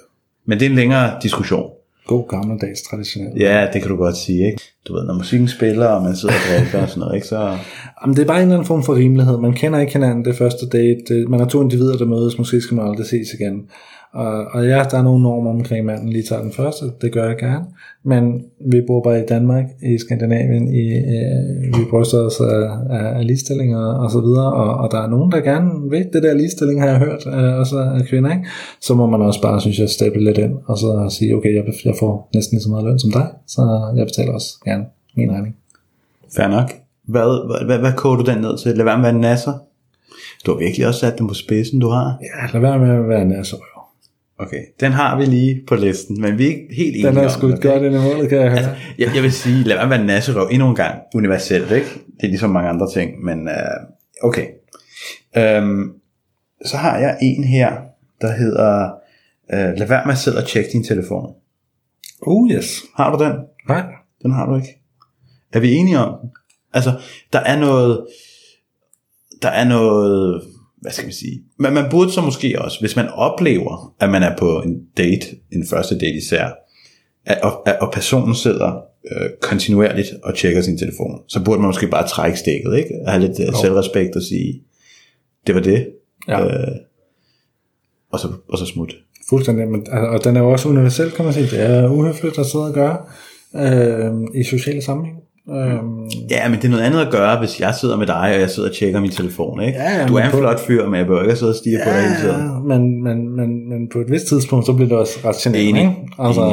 men 0.46 0.60
det 0.60 0.66
er 0.66 0.70
en 0.70 0.76
længere 0.76 1.18
diskussion. 1.22 1.70
God 2.06 2.28
gammeldags 2.28 2.82
traditionel. 2.82 3.40
Ja, 3.40 3.68
det 3.72 3.82
kan 3.82 3.90
du 3.90 3.96
godt 3.96 4.16
sige, 4.16 4.46
ikke? 4.46 4.62
Du 4.88 4.94
ved, 4.94 5.04
når 5.04 5.14
musikken 5.14 5.48
spiller, 5.48 5.86
og 5.86 6.02
man 6.02 6.16
sidder 6.16 6.34
og 6.34 6.40
drikker 6.48 6.82
og 6.82 6.88
sådan 6.88 7.00
noget, 7.00 7.14
ikke? 7.14 7.26
Så, 7.26 7.58
Jamen, 8.02 8.16
det 8.16 8.22
er 8.22 8.26
bare 8.26 8.36
en 8.36 8.42
eller 8.42 8.54
anden 8.54 8.66
form 8.66 8.82
for 8.82 8.94
rimelighed. 8.94 9.38
Man 9.38 9.52
kender 9.52 9.78
ikke 9.78 9.92
hinanden 9.92 10.24
det 10.24 10.36
første 10.36 10.68
date. 10.68 11.28
Man 11.28 11.40
har 11.40 11.46
to 11.46 11.62
individer, 11.62 11.96
der 11.96 12.04
mødes. 12.04 12.38
Måske 12.38 12.60
skal 12.60 12.76
man 12.76 12.86
aldrig 12.88 13.06
ses 13.06 13.28
igen. 13.40 13.62
Og, 14.12 14.44
og 14.44 14.66
ja, 14.66 14.84
der 14.90 14.98
er 14.98 15.02
nogle 15.02 15.22
normer 15.22 15.50
omkring 15.50 15.86
manden 15.86 16.08
lige 16.08 16.22
tager 16.22 16.42
den 16.42 16.52
første. 16.52 16.84
Det 17.00 17.12
gør 17.12 17.24
jeg 17.28 17.36
gerne. 17.36 17.64
Men 18.04 18.44
vi 18.60 18.80
bor 18.86 19.02
bare 19.02 19.22
i 19.22 19.26
Danmark, 19.26 19.64
i 19.82 19.98
Skandinavien. 19.98 20.74
I, 20.74 20.88
øh, 20.88 21.78
vi 21.78 21.84
bryster 21.90 22.18
os 22.18 22.40
af, 22.40 22.70
af, 22.90 23.18
af 23.18 23.26
ligestilling 23.26 23.76
og, 23.76 23.94
og 23.94 24.10
så 24.10 24.20
videre. 24.20 24.52
Og, 24.52 24.74
og 24.74 24.88
der 24.90 24.98
er 24.98 25.08
nogen, 25.08 25.32
der 25.32 25.40
gerne 25.40 25.90
vil 25.90 26.06
det 26.12 26.22
der 26.22 26.34
ligestilling, 26.34 26.80
har 26.80 26.88
jeg 26.88 26.98
hørt. 26.98 27.26
Øh, 27.26 27.58
også 27.58 27.78
af 27.78 28.04
kvinder, 28.06 28.30
ikke? 28.30 28.44
Så 28.80 28.94
må 28.94 29.06
man 29.06 29.22
også 29.22 29.42
bare, 29.42 29.60
synes 29.60 29.78
jeg, 29.78 29.88
steppe 29.88 30.24
lidt 30.24 30.38
ind. 30.38 30.54
Og 30.66 30.78
så 30.78 31.06
sige, 31.10 31.36
okay, 31.36 31.54
jeg, 31.54 31.64
jeg 31.84 31.94
får 31.98 32.28
næsten 32.34 32.56
lige 32.56 32.62
så 32.62 32.70
meget 32.70 32.84
løn 32.84 32.98
som 32.98 33.12
dig. 33.12 33.26
Så 33.46 33.92
jeg 33.96 34.06
betaler 34.06 34.32
også 34.32 34.48
gerne 34.64 34.84
min 35.16 35.32
regning. 35.32 35.56
fair 36.36 36.48
nok. 36.48 36.72
Hvad, 37.08 37.46
hvad, 37.46 37.66
hvad, 37.66 37.78
hvad 37.78 37.92
koger 37.96 38.16
du 38.16 38.24
den 38.30 38.38
ned 38.38 38.58
til? 38.58 38.76
Lad 38.76 38.84
være 38.84 38.98
med 38.98 39.08
at 39.08 39.14
være 39.14 39.22
nasser. 39.22 39.52
Du 40.46 40.50
har 40.52 40.58
virkelig 40.58 40.86
også 40.86 41.00
sat 41.00 41.18
den 41.18 41.28
på 41.28 41.34
spidsen, 41.34 41.80
du 41.80 41.88
har. 41.88 42.18
Ja, 42.22 42.52
lad 42.52 42.60
være 42.60 42.78
med 42.78 42.90
at 42.90 43.08
være 43.08 43.24
nasserøv. 43.24 43.71
Okay, 44.38 44.64
den 44.80 44.92
har 44.92 45.18
vi 45.18 45.24
lige 45.24 45.62
på 45.66 45.74
listen, 45.74 46.20
men 46.20 46.38
vi 46.38 46.44
er 46.44 46.48
ikke 46.48 46.66
helt 46.70 46.96
enige 46.96 47.06
Den 47.06 47.16
er 47.16 47.28
det, 47.28 47.44
okay? 47.44 47.62
godt 47.62 47.82
ind 47.82 47.94
i 47.94 47.98
målet, 47.98 48.28
kan 48.28 48.38
jeg 48.38 48.50
høre. 48.50 48.76
Jeg, 48.98 49.10
jeg 49.14 49.22
vil 49.22 49.32
sige, 49.32 49.64
lad 49.64 49.76
være 49.76 49.88
med 49.88 49.98
at 49.98 50.06
nasserøv 50.06 50.48
endnu 50.50 50.68
en 50.68 50.74
gang, 50.74 51.00
universelt, 51.14 51.70
ikke? 51.70 51.86
Det 51.86 52.22
er 52.22 52.28
ligesom 52.28 52.50
mange 52.50 52.68
andre 52.68 52.90
ting, 52.90 53.24
men 53.24 53.48
uh, 53.48 54.28
okay. 54.28 54.46
Um, 55.36 55.94
så 56.66 56.76
har 56.76 56.98
jeg 56.98 57.18
en 57.22 57.44
her, 57.44 57.76
der 58.20 58.32
hedder, 58.32 58.90
uh, 59.52 59.78
lad 59.78 59.86
være 59.86 60.04
med 60.04 60.12
at 60.12 60.18
sidde 60.18 60.38
og 60.38 60.48
tjekke 60.48 60.70
din 60.72 60.84
telefon. 60.84 61.34
Oh 62.22 62.50
yes. 62.50 62.80
Har 62.96 63.16
du 63.16 63.24
den? 63.24 63.32
Nej. 63.68 63.84
Den 64.22 64.30
har 64.30 64.46
du 64.46 64.56
ikke. 64.56 64.78
Er 65.52 65.60
vi 65.60 65.72
enige 65.72 65.98
om 65.98 66.18
den? 66.20 66.30
Altså, 66.74 66.92
der 67.32 67.38
er 67.38 67.58
noget, 67.58 68.06
der 69.42 69.48
er 69.48 69.64
noget, 69.64 70.42
hvad 70.82 70.92
skal 70.92 71.06
man 71.06 71.12
sige, 71.12 71.42
men 71.58 71.74
man 71.74 71.90
burde 71.90 72.12
så 72.12 72.20
måske 72.20 72.62
også, 72.62 72.80
hvis 72.80 72.96
man 72.96 73.08
oplever, 73.08 73.94
at 74.00 74.10
man 74.10 74.22
er 74.22 74.36
på 74.36 74.62
en 74.62 74.80
date, 74.96 75.26
en 75.52 75.66
første 75.66 75.94
date 75.94 76.16
især, 76.16 76.50
at, 77.26 77.40
og, 77.42 77.68
at, 77.68 77.78
og 77.80 77.92
personen 77.92 78.34
sidder 78.34 78.82
øh, 79.12 79.30
kontinuerligt 79.40 80.08
og 80.22 80.36
tjekker 80.36 80.62
sin 80.62 80.78
telefon, 80.78 81.20
så 81.28 81.44
burde 81.44 81.60
man 81.60 81.68
måske 81.68 81.88
bare 81.88 82.08
trække 82.08 82.38
stikket, 82.38 82.76
ikke? 82.76 82.90
Have 83.06 83.26
lidt 83.26 83.40
øh, 83.40 83.54
selvrespekt 83.54 84.16
og 84.16 84.22
sige, 84.22 84.62
det 85.46 85.54
var 85.54 85.60
det. 85.60 85.88
Ja. 86.28 86.44
Øh, 86.44 86.76
og, 88.12 88.20
så, 88.20 88.28
og 88.48 88.58
så 88.58 88.66
smut. 88.66 88.94
Fuldstændig, 89.28 89.68
men, 89.68 89.80
altså, 89.80 90.06
og 90.06 90.24
den 90.24 90.36
er 90.36 90.40
jo 90.40 90.50
også 90.50 90.68
universel, 90.68 91.10
kan 91.10 91.24
man 91.24 91.34
sige. 91.34 91.46
Det 91.46 91.60
er 91.60 91.88
uhøfligt 91.88 92.38
at 92.38 92.46
sidde 92.46 92.64
og 92.64 92.74
gøre 92.74 92.96
øh, 93.56 94.40
i 94.40 94.42
sociale 94.44 94.82
sammenhæng. 94.82 95.16
Øh, 95.50 95.78
Ja, 96.30 96.48
men 96.48 96.56
det 96.58 96.64
er 96.64 96.68
noget 96.68 96.82
andet 96.84 97.00
at 97.00 97.10
gøre, 97.12 97.38
hvis 97.38 97.60
jeg 97.60 97.74
sidder 97.80 97.96
med 97.96 98.06
dig, 98.06 98.16
og 98.34 98.40
jeg 98.40 98.50
sidder 98.50 98.68
og 98.68 98.74
tjekker 98.74 99.00
min 99.00 99.10
telefon, 99.10 99.60
ikke? 99.62 99.78
Ja, 99.78 100.00
ja, 100.00 100.06
du 100.06 100.14
er 100.16 100.22
en 100.24 100.30
på- 100.30 100.36
flot 100.36 100.60
fyr, 100.60 100.86
men 100.86 100.94
jeg 100.98 101.06
behøver 101.06 101.22
ikke 101.22 101.32
at 101.32 101.38
sidde 101.38 101.50
og 101.52 101.56
stige 101.56 101.78
på 101.84 101.90
dig 101.90 102.00
hele 102.02 102.16
tiden. 102.20 102.40
Ja, 102.46 102.58
men, 102.78 103.02
men, 103.04 103.36
men, 103.36 103.68
men 103.70 103.88
på 103.92 103.98
et 103.98 104.10
vist 104.10 104.26
tidspunkt, 104.26 104.66
så 104.66 104.72
bliver 104.72 104.88
det 104.88 104.98
også 104.98 105.18
ret 105.24 105.36
generende, 105.36 105.68
Enig. 105.68 105.82
ikke? 105.82 105.94
Altså, 106.18 106.44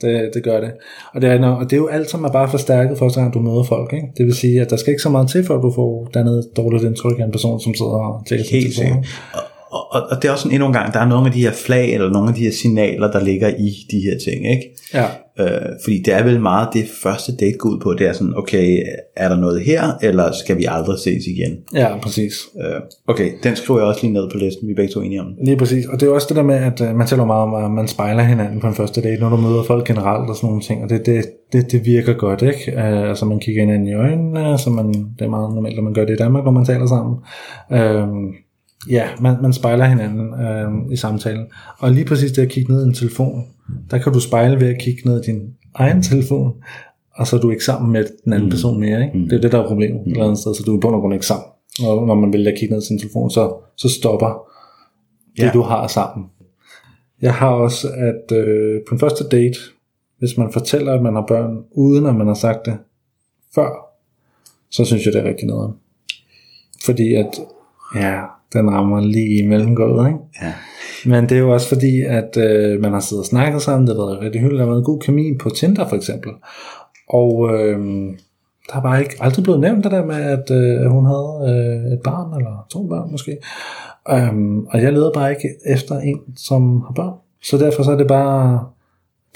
det, 0.00 0.30
det 0.34 0.44
gør 0.44 0.60
det. 0.60 0.70
Og 1.14 1.22
det, 1.22 1.30
er, 1.30 1.48
og 1.48 1.64
det 1.64 1.72
er 1.72 1.76
jo 1.76 1.86
alt 1.86 2.10
sammen 2.10 2.32
bare 2.32 2.48
forstærket 2.50 2.98
første 2.98 3.20
gang, 3.20 3.34
du 3.34 3.38
møder 3.38 3.62
folk, 3.62 3.92
ikke? 3.92 4.06
Det 4.16 4.26
vil 4.26 4.34
sige, 4.34 4.60
at 4.60 4.70
der 4.70 4.76
skal 4.76 4.90
ikke 4.90 5.02
så 5.02 5.10
meget 5.10 5.28
til, 5.30 5.44
før 5.44 5.56
du 5.60 5.72
får 5.74 6.08
dannet 6.14 6.38
et 6.38 6.46
dårligt 6.56 6.84
indtryk 6.84 7.18
af 7.18 7.24
en 7.24 7.30
person, 7.32 7.60
som 7.60 7.74
sidder 7.74 7.92
og 7.92 8.26
tjekker 8.28 8.44
sin 8.44 8.60
Helt 8.60 8.74
telefon. 8.74 9.04
sikkert. 9.04 9.45
Og, 9.96 10.02
og, 10.10 10.22
det 10.22 10.28
er 10.28 10.32
også 10.32 10.42
sådan 10.42 10.54
endnu 10.54 10.66
en 10.66 10.72
gang, 10.72 10.92
der 10.92 11.00
er 11.00 11.08
nogle 11.08 11.26
af 11.26 11.32
de 11.32 11.40
her 11.40 11.52
flag, 11.52 11.94
eller 11.94 12.10
nogle 12.10 12.28
af 12.28 12.34
de 12.34 12.40
her 12.40 12.52
signaler, 12.52 13.10
der 13.10 13.24
ligger 13.24 13.48
i 13.48 13.70
de 13.90 14.00
her 14.00 14.18
ting, 14.18 14.50
ikke? 14.50 14.64
Ja, 14.94 15.06
Øh, 15.40 15.46
fordi 15.84 16.02
det 16.04 16.14
er 16.14 16.22
vel 16.22 16.40
meget 16.40 16.68
det 16.72 16.84
første 17.02 17.36
date 17.36 17.58
går 17.58 17.68
ud 17.68 17.80
på, 17.80 17.94
det 17.94 18.06
er 18.06 18.12
sådan, 18.12 18.34
okay, 18.36 18.82
er 19.16 19.28
der 19.28 19.36
noget 19.36 19.60
her, 19.60 19.82
eller 20.02 20.32
skal 20.32 20.58
vi 20.58 20.66
aldrig 20.68 20.98
ses 20.98 21.26
igen? 21.26 21.58
ja, 21.74 21.98
præcis. 22.02 22.34
Øh, 22.60 22.80
okay, 23.06 23.30
den 23.42 23.56
skriver 23.56 23.80
jeg 23.80 23.88
også 23.88 24.00
lige 24.02 24.12
ned 24.12 24.30
på 24.32 24.38
listen, 24.38 24.68
vi 24.68 24.72
er 24.72 24.76
begge 24.76 24.92
to 24.92 25.00
enige 25.00 25.20
om. 25.20 25.26
Lige 25.44 25.56
præcis. 25.56 25.86
Og 25.86 26.00
det 26.00 26.08
er 26.08 26.12
også 26.12 26.26
det 26.28 26.36
der 26.36 26.42
med, 26.42 26.54
at 26.54 26.80
uh, 26.80 26.96
man 26.96 27.06
taler 27.06 27.24
meget 27.24 27.42
om, 27.42 27.54
at 27.54 27.70
man 27.70 27.88
spejler 27.88 28.22
hinanden 28.22 28.60
på 28.60 28.66
en 28.66 28.74
første 28.74 29.02
date, 29.02 29.20
når 29.20 29.28
du 29.28 29.36
møder 29.36 29.62
folk 29.62 29.86
generelt 29.86 30.30
og 30.30 30.36
sådan 30.36 30.46
nogle 30.46 30.62
ting. 30.62 30.82
Og 30.84 30.90
det, 30.90 31.06
det, 31.06 31.24
det, 31.52 31.72
det 31.72 31.86
virker 31.86 32.12
godt, 32.12 32.42
ikke? 32.42 32.72
Uh, 32.76 33.08
altså 33.08 33.24
man 33.24 33.40
kigger 33.40 33.62
hinanden 33.62 33.88
i 33.88 33.94
øjnene, 33.94 34.58
så 34.58 34.70
man, 34.70 34.86
det 35.18 35.24
er 35.24 35.28
meget 35.28 35.54
normalt, 35.54 35.78
at 35.78 35.84
man 35.84 35.94
gør 35.94 36.04
det 36.04 36.14
i 36.14 36.22
Danmark, 36.22 36.44
når 36.44 36.52
man 36.52 36.64
taler 36.64 36.86
sammen. 36.86 37.14
Uh, 37.70 38.34
ja, 38.90 39.08
man, 39.20 39.36
man 39.42 39.52
spejler 39.52 39.84
hinanden 39.84 40.34
uh, 40.34 40.92
i 40.92 40.96
samtalen. 40.96 41.46
Og 41.78 41.90
lige 41.90 42.04
præcis 42.04 42.32
det 42.32 42.42
at 42.42 42.48
kigge 42.48 42.72
ned 42.72 42.84
i 42.84 42.88
en 42.88 42.94
telefon, 42.94 43.44
der 43.90 43.98
kan 43.98 44.12
du 44.12 44.20
spejle 44.20 44.60
ved 44.60 44.68
at 44.68 44.78
kigge 44.80 45.08
ned 45.08 45.22
i 45.22 45.26
din 45.26 45.54
egen 45.74 46.02
telefon, 46.02 46.54
og 47.14 47.26
så 47.26 47.36
er 47.36 47.40
du 47.40 47.50
ikke 47.50 47.64
sammen 47.64 47.92
med 47.92 48.04
den 48.24 48.32
anden 48.32 48.50
person 48.50 48.80
mere. 48.80 49.04
Ikke? 49.04 49.18
Det 49.24 49.32
er 49.32 49.40
det, 49.40 49.52
der 49.52 49.62
er 49.62 49.68
problemet 49.68 50.00
et 50.00 50.06
eller 50.06 50.24
andet 50.24 50.38
sted, 50.38 50.54
så 50.54 50.62
du 50.66 50.72
er 50.72 50.78
i 50.78 50.80
bund 50.80 50.94
og 50.94 51.00
grund 51.00 51.14
ikke 51.14 51.26
sammen. 51.26 51.46
Og 51.84 52.06
når 52.06 52.14
man 52.14 52.32
vælger 52.32 52.50
at 52.52 52.58
kigge 52.58 52.74
ned 52.74 52.82
i 52.82 52.86
sin 52.86 52.98
telefon, 52.98 53.30
så, 53.30 53.54
så 53.76 53.88
stopper 53.88 54.42
det, 55.36 55.42
Ja. 55.42 55.50
du 55.54 55.62
har 55.62 55.86
sammen. 55.86 56.26
Jeg 57.22 57.34
har 57.34 57.50
også, 57.50 57.88
at 57.88 58.36
øh, 58.36 58.80
på 58.88 58.94
en 58.94 58.98
første 59.00 59.24
date, 59.28 59.58
hvis 60.18 60.36
man 60.38 60.52
fortæller, 60.52 60.94
at 60.94 61.02
man 61.02 61.14
har 61.14 61.24
børn, 61.28 61.58
uden 61.70 62.06
at 62.06 62.14
man 62.14 62.26
har 62.26 62.34
sagt 62.34 62.66
det 62.66 62.78
før, 63.54 63.68
så 64.70 64.84
synes 64.84 65.04
jeg, 65.06 65.12
det 65.12 65.20
er 65.20 65.28
rigtig 65.28 65.46
noget. 65.46 65.74
Fordi 66.84 67.14
at, 67.14 67.40
ja, 67.94 68.22
den 68.52 68.70
rammer 68.70 69.00
lige 69.00 69.38
i 69.38 69.46
mellemgulvet, 69.46 70.06
ikke? 70.06 70.18
Ja. 70.42 70.52
Men 71.06 71.28
det 71.28 71.32
er 71.32 71.40
jo 71.40 71.52
også 71.52 71.68
fordi, 71.68 72.00
at 72.00 72.36
øh, 72.36 72.80
man 72.80 72.92
har 72.92 73.00
siddet 73.00 73.22
og 73.22 73.26
snakket 73.26 73.62
sammen, 73.62 73.86
det 73.86 73.96
har 73.96 74.06
været 74.06 74.20
rigtig 74.20 74.40
hyggeligt, 74.40 74.60
der 74.60 74.66
har 74.66 74.72
været 74.72 74.84
god 74.84 75.00
kemi 75.00 75.36
på 75.40 75.50
Tinder 75.50 75.88
for 75.88 75.96
eksempel. 75.96 76.30
Og 77.08 77.50
øh, 77.54 77.78
der 78.66 78.72
har 78.72 78.80
bare 78.80 79.00
ikke 79.00 79.16
aldrig 79.20 79.42
blevet 79.42 79.60
nævnt 79.60 79.84
det 79.84 79.92
der 79.92 80.04
med, 80.04 80.16
at 80.16 80.50
øh, 80.50 80.90
hun 80.90 81.06
havde 81.06 81.30
øh, 81.48 81.92
et 81.92 82.00
barn, 82.04 82.38
eller 82.38 82.66
to 82.70 82.86
børn 82.86 83.10
måske. 83.10 83.36
Um, 84.12 84.66
og 84.70 84.82
jeg 84.82 84.92
leder 84.92 85.12
bare 85.12 85.30
ikke 85.30 85.48
efter 85.66 85.98
en, 85.98 86.20
som 86.36 86.80
har 86.80 86.92
børn. 86.92 87.14
Så 87.42 87.58
derfor 87.58 87.82
så 87.82 87.90
er 87.90 87.96
det 87.96 88.06
bare, 88.06 88.66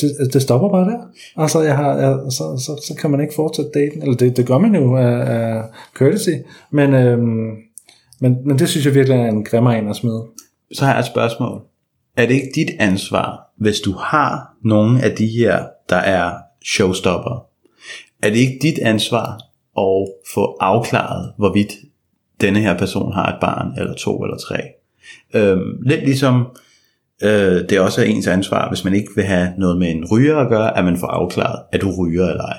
det, 0.01 0.33
det 0.33 0.43
stopper 0.43 0.69
bare 0.69 0.91
der. 0.91 0.99
Altså 1.37 1.61
jeg 1.61 1.77
har, 1.77 1.97
jeg, 1.97 2.19
så, 2.31 2.45
så, 2.67 2.87
så 2.87 2.95
kan 3.01 3.11
man 3.11 3.21
ikke 3.21 3.35
fortsætte 3.35 3.71
daten, 3.75 4.03
eller 4.03 4.17
det, 4.17 4.37
det 4.37 4.47
gør 4.47 4.59
man 4.59 4.75
jo 4.75 4.97
af, 4.97 5.31
af 5.31 5.63
courtesy, 5.95 6.31
men, 6.71 6.95
øhm, 6.95 7.51
men, 8.21 8.37
men 8.45 8.59
det 8.59 8.69
synes 8.69 8.87
jeg 8.87 8.95
virkelig 8.95 9.19
er 9.19 9.29
en 9.29 9.45
grimmer 9.45 9.71
en 9.71 9.89
at 9.89 9.97
smide. 9.97 10.27
Så 10.73 10.85
har 10.85 10.93
jeg 10.93 11.01
et 11.01 11.07
spørgsmål. 11.07 11.63
Er 12.17 12.27
det 12.27 12.35
ikke 12.35 12.51
dit 12.55 12.71
ansvar, 12.79 13.53
hvis 13.57 13.81
du 13.81 13.93
har 13.93 14.57
nogle 14.65 15.03
af 15.03 15.17
de 15.17 15.27
her, 15.27 15.65
der 15.89 15.97
er 15.97 16.33
showstopper, 16.65 17.47
er 18.23 18.31
det 18.31 18.37
ikke 18.37 18.59
dit 18.63 18.79
ansvar 18.79 19.41
at 19.79 20.09
få 20.35 20.57
afklaret, 20.61 21.33
hvorvidt 21.39 21.73
denne 22.41 22.61
her 22.61 22.79
person 22.79 23.13
har 23.13 23.33
et 23.33 23.41
barn, 23.41 23.79
eller 23.79 23.95
to, 23.95 24.23
eller 24.25 24.37
tre? 24.37 24.59
Øhm, 25.35 25.83
lidt 25.83 26.05
ligesom 26.05 26.47
øh, 27.23 27.69
det 27.69 27.81
også 27.81 28.01
er 28.01 28.05
ens 28.05 28.27
ansvar, 28.27 28.69
hvis 28.69 28.85
man 28.85 28.95
ikke 28.95 29.11
vil 29.15 29.25
have 29.25 29.49
noget 29.59 29.79
med 29.79 29.91
en 29.91 30.05
ryger 30.13 30.37
at 30.37 30.49
gøre, 30.49 30.79
at 30.79 30.85
man 30.85 30.97
får 30.97 31.07
afklaret, 31.07 31.63
at 31.73 31.81
du 31.81 31.91
ryger 31.99 32.29
eller 32.29 32.45
ej. 32.45 32.59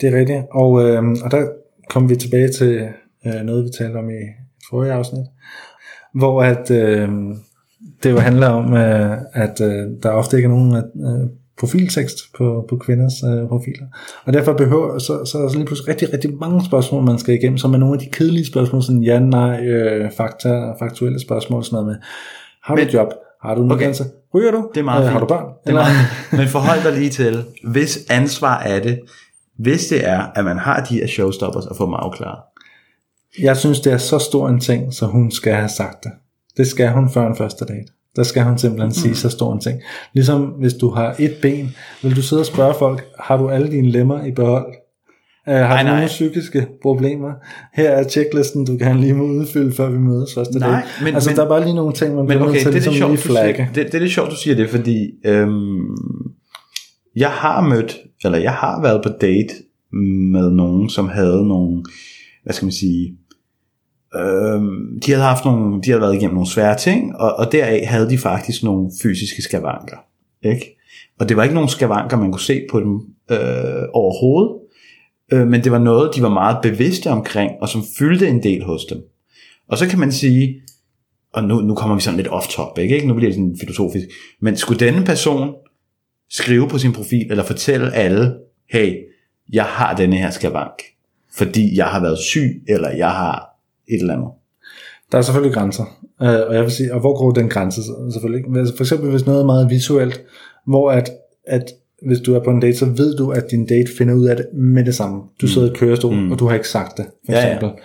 Det 0.00 0.14
er 0.14 0.18
rigtigt. 0.18 0.42
Og, 0.52 0.84
øh, 0.84 1.02
og 1.24 1.30
der 1.30 1.48
kommer 1.88 2.08
vi 2.08 2.16
tilbage 2.16 2.48
til 2.48 2.88
øh, 3.26 3.42
noget, 3.42 3.64
vi 3.64 3.70
talte 3.78 3.96
om 3.96 4.10
i 4.10 4.12
et 4.12 4.28
forrige 4.70 4.92
afsnit, 4.92 5.26
hvor 6.14 6.42
at, 6.42 6.70
øh, 6.70 7.08
det 8.02 8.10
jo 8.10 8.18
handler 8.18 8.48
om, 8.48 8.74
øh, 8.74 9.18
at 9.32 9.60
øh, 9.60 9.86
der 10.02 10.10
ofte 10.10 10.36
ikke 10.36 10.46
er 10.46 10.50
nogen 10.50 10.76
øh, 10.76 11.28
profiltekst 11.60 12.16
på, 12.36 12.66
på 12.68 12.76
kvinders 12.76 13.12
øh, 13.22 13.48
profiler. 13.48 13.86
Og 14.24 14.32
derfor 14.32 14.52
behøver, 14.52 14.98
så, 14.98 15.24
så 15.24 15.38
er 15.38 15.42
der 15.42 15.54
lige 15.54 15.66
pludselig 15.66 15.88
rigtig, 15.88 16.12
rigtig 16.12 16.34
mange 16.40 16.64
spørgsmål, 16.64 17.04
man 17.04 17.18
skal 17.18 17.34
igennem, 17.34 17.58
som 17.58 17.74
er 17.74 17.78
nogle 17.78 17.94
af 17.94 18.00
de 18.00 18.06
kedelige 18.12 18.46
spørgsmål, 18.46 18.82
sådan 18.82 19.02
ja, 19.02 19.18
nej, 19.18 19.64
øh, 19.66 20.10
fakta, 20.16 20.72
faktuelle 20.78 21.20
spørgsmål, 21.20 21.64
sådan 21.64 21.74
noget 21.76 21.86
med, 21.86 21.96
har 22.64 22.74
du 22.76 22.82
et 22.82 22.94
job? 22.94 23.08
Har 23.42 23.54
du 23.54 23.60
en 23.62 23.70
Okay. 23.70 23.76
uddannelse? 23.76 24.04
Ryger 24.34 24.50
du? 24.50 24.68
Det 24.74 24.80
er 24.80 24.84
meget 24.84 25.04
øh, 25.06 25.12
Har 25.12 25.18
du 25.18 25.24
fint. 25.24 25.28
børn? 25.28 25.46
Det 25.64 25.70
er 25.70 25.74
meget, 25.74 25.96
men 26.32 26.48
forhold 26.48 26.82
dig 26.82 26.98
lige 26.98 27.10
til, 27.10 27.44
hvis 27.64 28.06
ansvar 28.10 28.58
er 28.62 28.80
det, 28.82 29.00
hvis 29.58 29.86
det 29.86 30.08
er, 30.08 30.22
at 30.34 30.44
man 30.44 30.58
har 30.58 30.84
de 30.90 30.94
her 30.94 31.06
showstoppers 31.06 31.66
og 31.66 31.76
få 31.76 31.86
dem 31.86 31.94
afklaret. 31.94 32.38
Jeg 33.40 33.56
synes, 33.56 33.80
det 33.80 33.92
er 33.92 33.98
så 33.98 34.18
stor 34.18 34.48
en 34.48 34.60
ting, 34.60 34.94
så 34.94 35.06
hun 35.06 35.30
skal 35.30 35.52
have 35.52 35.68
sagt 35.68 36.04
det. 36.04 36.12
Det 36.56 36.66
skal 36.66 36.90
hun 36.92 37.10
før 37.10 37.26
en 37.26 37.36
første 37.36 37.64
date. 37.64 37.92
Der 38.16 38.22
skal 38.22 38.42
hun 38.42 38.58
simpelthen 38.58 38.88
mm. 38.88 38.94
sige 38.94 39.14
så 39.14 39.28
stor 39.28 39.52
en 39.52 39.60
ting. 39.60 39.80
Ligesom 40.14 40.40
hvis 40.42 40.74
du 40.74 40.90
har 40.90 41.16
et 41.18 41.34
ben, 41.42 41.74
vil 42.02 42.16
du 42.16 42.22
sidde 42.22 42.42
og 42.42 42.46
spørge 42.46 42.74
folk, 42.78 43.04
har 43.20 43.36
du 43.36 43.48
alle 43.48 43.70
dine 43.70 43.90
lemmer 43.90 44.24
i 44.24 44.30
behold? 44.30 44.66
Uh, 45.46 45.52
har 45.54 45.68
Nej, 45.68 45.82
du 45.82 45.88
nogle 45.88 46.06
psykiske 46.06 46.66
problemer? 46.82 47.30
Her 47.74 47.90
er 47.90 48.08
checklisten, 48.08 48.64
du 48.64 48.78
kan 48.78 49.00
lige 49.00 49.14
må 49.14 49.24
udfylde, 49.24 49.72
før 49.72 49.90
vi 49.90 49.98
mødes 49.98 50.34
første 50.34 50.58
Nej, 50.58 50.82
men- 51.02 51.14
altså, 51.14 51.30
men- 51.30 51.36
der 51.36 51.44
er 51.44 51.48
bare 51.48 51.62
lige 51.64 51.74
nogle 51.74 51.92
ting, 51.92 52.14
man 52.14 52.26
bliver 52.26 52.42
okay, 52.42 52.52
nødt 52.52 52.62
til 52.62 52.66
det 52.66 52.74
ligesom 52.74 53.10
lidt 53.10 53.10
lige 53.10 53.18
flagge. 53.18 53.68
det, 53.74 53.86
det 53.86 53.94
er 53.94 53.98
lidt 53.98 54.12
sjovt, 54.12 54.30
du 54.30 54.36
siger 54.36 54.54
det, 54.56 54.70
fordi 54.70 55.10
øhm, 55.26 55.80
jeg 57.16 57.30
har 57.30 57.60
mødt, 57.68 57.96
eller 58.24 58.38
jeg 58.38 58.52
har 58.52 58.82
været 58.82 59.00
på 59.02 59.08
date 59.20 59.54
med 60.32 60.50
nogen, 60.50 60.88
som 60.90 61.08
havde 61.08 61.48
nogle, 61.48 61.84
hvad 62.44 62.52
skal 62.54 62.66
man 62.66 62.72
sige, 62.72 63.16
øhm, 64.16 65.00
de 65.06 65.10
havde 65.12 65.24
haft 65.24 65.44
nogle, 65.44 65.82
de 65.82 65.90
havde 65.90 66.00
været 66.00 66.14
igennem 66.14 66.34
nogle 66.34 66.50
svære 66.50 66.76
ting, 66.76 67.16
og, 67.16 67.34
og 67.36 67.52
deraf 67.52 67.86
havde 67.86 68.10
de 68.10 68.18
faktisk 68.18 68.62
nogle 68.62 68.90
fysiske 69.02 69.42
skavanker. 69.42 69.96
Ikke? 70.42 70.78
Og 71.20 71.28
det 71.28 71.36
var 71.36 71.42
ikke 71.42 71.54
nogle 71.54 71.70
skavanker, 71.70 72.16
man 72.16 72.32
kunne 72.32 72.40
se 72.40 72.66
på 72.70 72.80
dem 72.80 72.94
øh, 73.30 73.82
overhovedet, 73.92 74.56
øh, 75.32 75.46
men 75.48 75.64
det 75.64 75.72
var 75.72 75.78
noget, 75.78 76.16
de 76.16 76.22
var 76.22 76.28
meget 76.28 76.56
bevidste 76.62 77.10
omkring, 77.10 77.52
og 77.60 77.68
som 77.68 77.82
fyldte 77.98 78.28
en 78.28 78.42
del 78.42 78.64
hos 78.64 78.84
dem. 78.84 78.98
Og 79.68 79.78
så 79.78 79.88
kan 79.88 79.98
man 79.98 80.12
sige, 80.12 80.62
og 81.32 81.44
nu, 81.44 81.60
nu 81.60 81.74
kommer 81.74 81.96
vi 81.96 82.02
sådan 82.02 82.16
lidt 82.16 82.28
off-top, 82.28 82.78
ikke? 82.78 82.94
ikke? 82.94 83.08
Nu 83.08 83.14
bliver 83.14 83.28
det 83.28 83.34
sådan 83.34 83.56
filosofisk. 83.60 84.06
Men 84.40 84.56
skulle 84.56 84.86
denne 84.86 85.04
person 85.04 85.54
skrive 86.30 86.68
på 86.68 86.78
sin 86.78 86.92
profil, 86.92 87.26
eller 87.30 87.44
fortælle 87.44 87.94
alle, 87.94 88.34
hey, 88.70 88.96
jeg 89.52 89.64
har 89.64 89.96
denne 89.96 90.16
her 90.16 90.30
skavank, 90.30 90.82
fordi 91.34 91.76
jeg 91.76 91.86
har 91.86 92.00
været 92.00 92.18
syg, 92.18 92.64
eller 92.68 92.90
jeg 92.90 93.10
har 93.10 93.51
et 93.88 94.00
eller 94.00 94.14
andet. 94.14 94.28
Der 95.12 95.18
er 95.18 95.22
selvfølgelig 95.22 95.54
grænser, 95.54 95.84
øh, 96.22 96.40
og 96.48 96.54
jeg 96.54 96.62
vil 96.62 96.70
sige, 96.70 96.94
og 96.94 97.00
hvor 97.00 97.18
går 97.18 97.30
den 97.30 97.48
grænse 97.48 97.82
selvfølgelig? 98.12 98.56
Altså, 98.58 98.76
For 98.76 98.84
eksempel 98.84 99.10
hvis 99.10 99.26
noget 99.26 99.40
er 99.40 99.46
meget 99.46 99.70
visuelt, 99.70 100.20
hvor 100.66 100.90
at, 100.90 101.10
at 101.46 101.64
hvis 102.06 102.20
du 102.20 102.34
er 102.34 102.44
på 102.44 102.50
en 102.50 102.60
date, 102.60 102.76
så 102.78 102.86
ved 102.86 103.16
du, 103.16 103.30
at 103.30 103.44
din 103.50 103.66
date 103.66 103.90
finder 103.98 104.14
ud 104.14 104.26
af 104.26 104.36
det 104.36 104.46
med 104.54 104.84
det 104.84 104.94
samme. 104.94 105.22
Du 105.40 105.46
sidder 105.46 105.70
i 105.70 105.74
kørestol, 105.74 106.14
mm. 106.14 106.32
og 106.32 106.38
du 106.38 106.46
har 106.46 106.54
ikke 106.54 106.68
sagt 106.68 106.96
det, 106.96 107.06
for 107.26 107.32
Ja, 107.32 107.38
ja. 107.38 107.54
eksempel. 107.54 107.78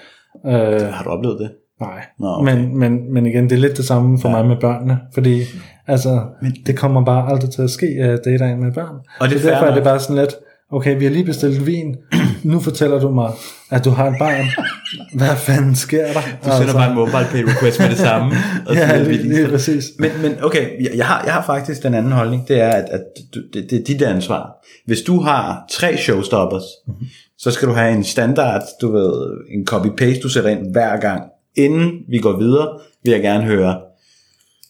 Øh, 0.46 0.94
Har 0.94 1.04
du 1.04 1.10
oplevet 1.10 1.40
det? 1.40 1.50
nej, 1.82 2.04
Nå, 2.20 2.28
okay. 2.28 2.56
men, 2.56 2.78
men, 2.78 3.14
men 3.14 3.26
igen, 3.26 3.44
det 3.44 3.52
er 3.52 3.58
lidt 3.60 3.78
det 3.78 3.86
samme 3.86 4.20
for 4.20 4.30
ja. 4.30 4.36
mig 4.36 4.48
med 4.48 4.56
børnene, 4.62 5.00
fordi 5.14 5.42
altså, 5.88 6.22
men, 6.42 6.52
det 6.66 6.78
kommer 6.78 7.06
bare 7.06 7.32
aldrig 7.32 7.50
til 7.50 7.62
at 7.62 7.70
ske, 7.70 7.86
at 7.86 8.20
date 8.26 8.46
en 8.46 8.60
med 8.64 8.72
børn. 8.72 8.96
Og 9.20 9.30
det 9.30 9.36
er 9.36 9.40
så 9.40 9.48
derfor 9.50 9.66
er 9.66 9.74
det 9.76 9.84
bare 9.84 10.00
sådan 10.00 10.16
lidt, 10.16 10.36
okay, 10.72 10.98
vi 10.98 11.04
har 11.06 11.12
lige 11.12 11.26
bestilt 11.26 11.66
vin, 11.66 11.96
nu 12.44 12.60
fortæller 12.60 13.00
du 13.00 13.12
mig, 13.12 13.32
at 13.70 13.86
du 13.86 13.90
har 13.90 14.08
et 14.08 14.16
barn. 14.20 14.46
Hvad 15.14 15.36
fanden 15.38 15.76
sker 15.76 16.06
der? 16.06 16.22
Du 16.46 16.58
sender 16.58 16.74
bare 16.74 16.90
en 16.90 16.96
mobile 16.96 17.28
pay 17.32 17.44
request 17.44 17.80
med 17.80 17.90
det 17.90 17.98
samme. 17.98 18.36
Og 18.68 18.76
Ja, 18.76 19.04
lige, 19.04 19.24
lige 19.24 19.48
præcis. 19.48 19.86
Men, 20.00 20.12
men 20.22 20.44
okay, 20.44 20.84
jeg, 20.84 20.92
jeg, 20.96 21.06
har, 21.06 21.24
jeg 21.26 21.34
har 21.34 21.46
faktisk 21.46 21.84
den 21.84 21.94
anden 21.94 22.12
holdning, 22.12 22.48
det 22.48 22.62
er, 22.62 22.70
at, 22.70 22.86
at 22.90 23.02
det, 23.54 23.68
det 23.70 23.80
er 23.80 23.84
dit 23.84 24.02
ansvar. 24.02 24.68
Hvis 24.86 25.02
du 25.02 25.20
har 25.20 25.66
tre 25.72 25.98
showstoppers, 25.98 26.64
mm-hmm. 26.88 27.08
så 27.38 27.52
skal 27.52 27.68
du 27.68 27.74
have 27.74 27.94
en 27.94 28.04
standard, 28.04 28.62
du 28.82 28.92
ved, 28.92 29.12
en 29.50 29.68
copy-paste, 29.70 30.22
du 30.22 30.30
sætter 30.30 30.50
ind 30.50 30.72
hver 30.72 31.00
gang. 31.00 31.24
Inden 31.56 31.92
vi 32.10 32.18
går 32.18 32.38
videre, 32.38 32.80
vil 33.04 33.12
jeg 33.12 33.22
gerne 33.22 33.44
høre, 33.44 33.80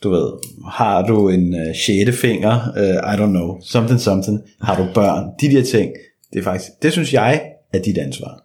du 0.04 0.10
ved, 0.10 0.32
har 0.72 1.06
du 1.06 1.30
en 1.30 1.54
uh, 1.54 1.76
sjette 1.76 2.14
finger, 2.14 2.60
uh, 2.78 3.14
I 3.14 3.22
don't 3.22 3.30
know, 3.30 3.58
something 3.62 4.00
something, 4.00 4.42
har 4.62 4.76
du 4.76 4.88
børn, 4.94 5.30
de 5.42 5.56
der 5.56 5.64
ting, 5.64 5.92
det 6.34 6.40
er 6.40 6.44
faktisk, 6.44 6.72
det 6.82 6.92
synes 6.92 7.14
jeg 7.14 7.42
er 7.74 7.80
dit 7.80 7.98
ansvar. 7.98 8.44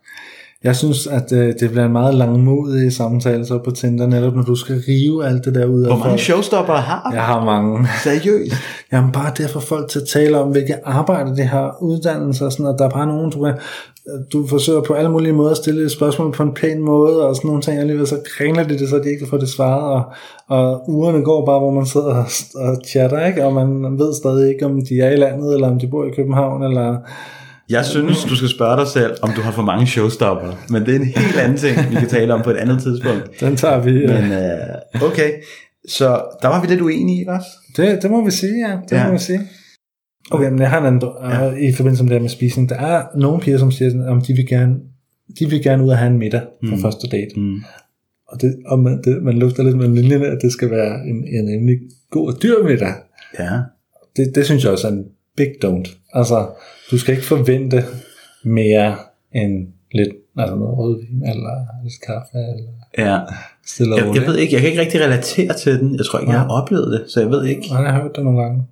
Jeg 0.65 0.77
synes, 0.77 1.07
at 1.07 1.33
øh, 1.33 1.55
det 1.61 1.71
bliver 1.71 1.87
en 1.87 1.93
meget 1.93 2.15
langmodig 2.15 2.93
samtale 2.93 3.47
så 3.47 3.59
på 3.59 3.71
Tinder, 3.71 4.07
netop 4.07 4.35
når 4.35 4.43
du 4.43 4.55
skal 4.55 4.83
rive 4.89 5.27
alt 5.27 5.45
det 5.45 5.55
der 5.55 5.67
ud 5.67 5.83
af 5.83 5.89
Hvor 5.89 5.97
mange 5.97 6.11
folk. 6.11 6.21
showstopper 6.21 6.75
har 6.75 7.11
du? 7.11 7.15
Jeg 7.15 7.25
har 7.25 7.45
mange. 7.45 7.89
Seriøst? 8.05 8.53
Jamen 8.93 9.13
bare 9.13 9.33
det 9.37 9.45
at 9.45 9.51
få 9.51 9.61
folk 9.61 9.91
til 9.91 10.01
at 10.01 10.09
tale 10.09 10.39
om, 10.39 10.51
hvilke 10.51 10.87
arbejde 10.87 11.37
de 11.37 11.43
har, 11.43 11.77
uddannelse 11.81 12.47
og 12.47 12.53
sådan 12.53 12.65
noget. 12.65 12.79
Der 12.79 12.85
er 12.85 12.91
bare 12.91 13.07
nogen, 13.07 13.31
du, 13.31 13.45
kan, 13.45 13.55
du 14.33 14.47
forsøger 14.47 14.81
på 14.81 14.95
alle 14.95 15.11
mulige 15.11 15.33
måder 15.33 15.51
at 15.51 15.57
stille 15.57 15.85
et 15.85 15.91
spørgsmål 15.91 16.33
på 16.33 16.43
en 16.43 16.55
pæn 16.55 16.81
måde, 16.81 17.29
og 17.29 17.37
sådan 17.37 17.49
nogle 17.49 17.63
ting, 17.63 17.77
og 17.77 17.81
alligevel 17.81 18.07
så 18.07 18.19
kringler 18.37 18.65
de 18.65 18.79
det, 18.79 18.89
så 18.89 18.97
de 18.97 19.09
ikke 19.09 19.19
kan 19.19 19.29
få 19.29 19.39
det 19.39 19.49
svaret, 19.49 19.93
og, 19.93 20.05
og 20.49 20.91
ugerne 20.91 21.25
går 21.25 21.47
bare, 21.47 21.59
hvor 21.59 21.71
man 21.71 21.87
sidder 21.87 22.15
og, 22.15 22.27
og 22.55 22.77
chatter, 22.87 23.27
ikke? 23.27 23.45
og 23.45 23.53
man 23.53 23.99
ved 23.99 24.15
stadig 24.15 24.49
ikke, 24.49 24.67
om 24.67 24.81
de 24.89 25.01
er 25.01 25.11
i 25.11 25.17
landet, 25.17 25.55
eller 25.55 25.71
om 25.71 25.79
de 25.79 25.89
bor 25.89 26.05
i 26.05 26.11
København, 26.17 26.63
eller... 26.63 26.97
Jeg 27.73 27.85
synes, 27.85 28.25
du 28.25 28.37
skal 28.37 28.49
spørge 28.49 28.77
dig 28.81 28.87
selv, 28.89 29.13
om 29.23 29.31
du 29.37 29.41
har 29.41 29.53
for 29.53 29.63
mange 29.63 29.87
showstopper. 29.87 30.53
Men 30.71 30.87
det 30.87 30.95
er 30.95 30.99
en 30.99 31.05
helt 31.07 31.37
anden 31.39 31.59
ting, 31.59 31.77
vi 31.91 31.95
kan 31.95 32.09
tale 32.09 32.35
om 32.35 32.43
på 32.43 32.51
et 32.51 32.57
andet 32.57 32.83
tidspunkt. 32.83 33.41
Den 33.41 33.57
tager 33.57 33.81
vi... 33.81 33.91
øh, 33.91 34.09
Men 34.09 34.33
øh, 34.33 35.03
okay, 35.11 35.31
så 35.89 36.07
der 36.43 36.49
var 36.49 36.61
vi 36.61 36.67
lidt 36.67 36.81
uenige, 36.81 37.19
ikke 37.19 37.33
også? 37.33 37.49
Det, 37.77 38.03
det 38.03 38.11
må 38.11 38.25
vi 38.25 38.31
sige, 38.31 38.69
ja. 38.69 38.77
Det 38.89 38.93
Ja. 38.97 39.01
ja. 39.01 39.07
må 39.07 39.13
vi 39.13 39.19
sige. 39.19 39.41
Okay, 40.31 40.51
men 40.51 40.59
jeg 40.61 40.71
har 40.71 40.79
en 40.81 40.87
anden, 40.87 41.09
ja. 41.23 41.69
i 41.69 41.73
forbindelse 41.73 42.05
med 42.05 42.11
det 42.11 42.17
her 42.19 42.23
med 42.23 42.29
spisning. 42.31 42.69
Der 42.69 42.77
er 42.77 43.05
nogle 43.17 43.41
piger, 43.41 43.59
som 43.59 43.71
siger, 43.71 43.91
sådan, 43.91 44.09
om 44.09 44.21
de 44.21 44.33
vil 44.35 44.47
gerne, 44.47 44.75
de 45.39 45.51
vil 45.51 45.63
gerne 45.63 45.85
ud 45.85 45.89
og 45.89 45.99
have 45.99 46.11
en 46.11 46.19
middag 46.19 46.41
på 46.41 46.75
Mm. 46.75 46.83
første 46.83 47.09
date. 47.09 47.41
Mm. 47.41 47.57
Og, 48.29 48.41
det, 48.41 48.57
og 48.67 48.79
man, 48.79 49.03
det, 49.05 49.23
man 49.23 49.39
lufter 49.39 49.63
lidt 49.63 49.77
med 49.77 49.89
linjerne, 49.89 50.27
at 50.27 50.39
det 50.43 50.53
skal 50.53 50.71
være 50.71 50.95
en, 51.07 51.17
en 51.17 51.49
rimelig 51.49 51.79
god 52.11 52.35
og 52.35 52.43
dyr 52.43 52.63
middag. 52.65 52.93
Ja. 53.39 53.51
Det, 54.17 54.35
det 54.35 54.45
synes 54.45 54.65
jeg 54.65 54.73
også 54.73 54.89
er 54.89 54.93
en 54.93 55.05
big 55.37 55.49
don't. 55.65 56.02
Altså, 56.14 56.46
du 56.90 56.98
skal 56.98 57.14
ikke 57.14 57.27
forvente 57.27 57.85
mere 58.44 58.96
end 59.33 59.68
lidt 59.92 60.09
altså 60.38 60.57
noget 60.57 60.79
rødvin, 60.79 61.22
eller 61.29 61.66
lidt 61.85 61.94
kaffe, 62.07 62.38
eller 62.57 62.70
ja. 62.98 63.18
stille 63.66 63.96
Jeg, 63.96 64.14
jeg 64.14 64.22
ved 64.27 64.37
ikke, 64.37 64.53
jeg 64.55 64.61
kan 64.61 64.70
ikke 64.70 64.81
rigtig 64.81 65.01
relatere 65.01 65.55
til 65.55 65.81
den. 65.81 65.96
Jeg 65.96 66.07
tror 66.07 66.18
ikke, 66.18 66.33
jeg 66.33 66.40
har 66.40 66.48
oplevet 66.48 66.92
det, 67.01 67.11
så 67.11 67.20
jeg 67.20 67.31
ved 67.31 67.44
ikke. 67.44 67.68
Nej, 67.70 67.83
jeg 67.83 67.92
har 67.92 68.03
hørt 68.03 68.16
det 68.16 68.25
nogle 68.25 68.42
gange. 68.42 68.66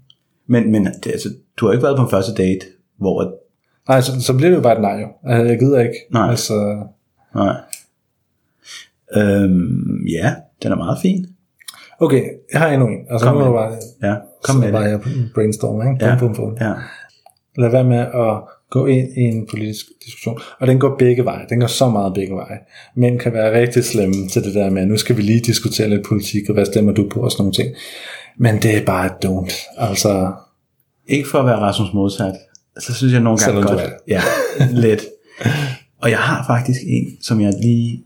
Men, 0.47 0.73
men 0.73 0.85
det, 0.85 1.07
altså, 1.07 1.29
du 1.57 1.67
har 1.67 1.73
ikke 1.73 1.83
været 1.83 1.97
på 1.97 2.03
en 2.03 2.11
første 2.11 2.35
date, 2.35 2.67
hvor... 2.99 3.35
Nej, 3.89 4.01
så, 4.01 4.21
så 4.23 4.37
bliver 4.37 4.51
det 4.51 4.57
jo 4.57 4.63
bare 4.63 4.75
et 4.75 4.81
nej 4.81 5.01
jo. 5.01 5.09
Altså, 5.25 5.45
Jeg 5.51 5.59
gider 5.59 5.81
ikke. 5.81 5.95
Nej. 6.13 6.31
Altså, 6.31 6.83
Nej. 7.35 7.57
Øhm, 9.17 10.07
ja, 10.07 10.35
den 10.63 10.73
er 10.73 10.77
meget 10.77 10.99
fin. 11.03 11.27
Okay, 12.01 12.23
jeg 12.53 12.61
har 12.61 12.69
endnu 12.69 12.87
en. 12.89 12.99
Altså, 13.11 13.27
Kom 13.27 13.37
nu 13.37 13.45
med 13.45 13.53
bare, 13.53 13.73
Ja, 14.03 14.15
kom 14.15 14.21
kom 14.43 14.57
med 14.57 14.73
bare 14.73 14.85
det. 14.85 14.91
jeg 14.91 15.01
brainstormer, 15.35 15.93
ikke? 15.93 16.07
Ja, 16.07 16.17
Bum, 16.19 16.35
bum, 16.35 16.37
bum. 16.45 16.57
ja. 16.61 16.73
Lad 17.61 17.71
være 17.71 17.85
med 17.85 17.99
at 17.99 18.43
gå 18.71 18.87
ind 18.87 19.09
i 19.17 19.21
en 19.21 19.47
politisk 19.51 19.87
diskussion. 20.05 20.39
Og 20.61 20.67
den 20.67 20.79
går 20.79 20.97
begge 20.99 21.25
veje. 21.25 21.47
Den 21.49 21.61
går 21.61 21.67
så 21.67 21.89
meget 21.89 22.15
begge 22.15 22.35
veje. 22.35 22.59
Mænd 22.97 23.19
kan 23.19 23.33
være 23.33 23.61
rigtig 23.61 23.85
slemme 23.85 24.29
til 24.29 24.45
det 24.45 24.55
der 24.55 24.71
med, 24.71 24.87
nu 24.87 24.97
skal 24.97 25.17
vi 25.17 25.23
lige 25.23 25.41
diskutere 25.41 25.89
lidt 25.89 26.07
politik, 26.07 26.49
og 26.49 26.55
hvad 26.55 26.67
stemmer 26.67 26.93
du 26.93 27.09
på, 27.13 27.21
og 27.21 27.31
sådan 27.31 27.43
nogle 27.43 27.53
ting. 27.53 27.69
Men 28.39 28.63
det 28.63 28.77
er 28.77 28.85
bare 28.85 29.07
et 29.07 29.13
don't. 29.25 29.75
Altså, 29.79 30.33
Ikke 31.09 31.29
for 31.29 31.39
at 31.39 31.47
være 31.47 31.57
Rasmus 31.57 31.89
modsat, 31.95 32.35
så 32.79 32.95
synes 32.95 33.13
jeg 33.13 33.23
nogle 33.23 33.39
gange 33.39 33.63
godt. 33.63 33.81
Ja, 34.09 34.23
lidt. 34.85 35.07
Og 36.03 36.11
jeg 36.11 36.19
har 36.19 36.47
faktisk 36.47 36.81
en, 36.87 37.07
som 37.23 37.41
jeg 37.41 37.53
lige 37.63 38.05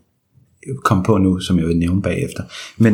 kom 0.84 1.02
på 1.02 1.18
nu, 1.18 1.40
som 1.40 1.58
jeg 1.58 1.66
vil 1.66 1.76
nævne 1.76 2.02
bagefter. 2.02 2.42
Men 2.78 2.92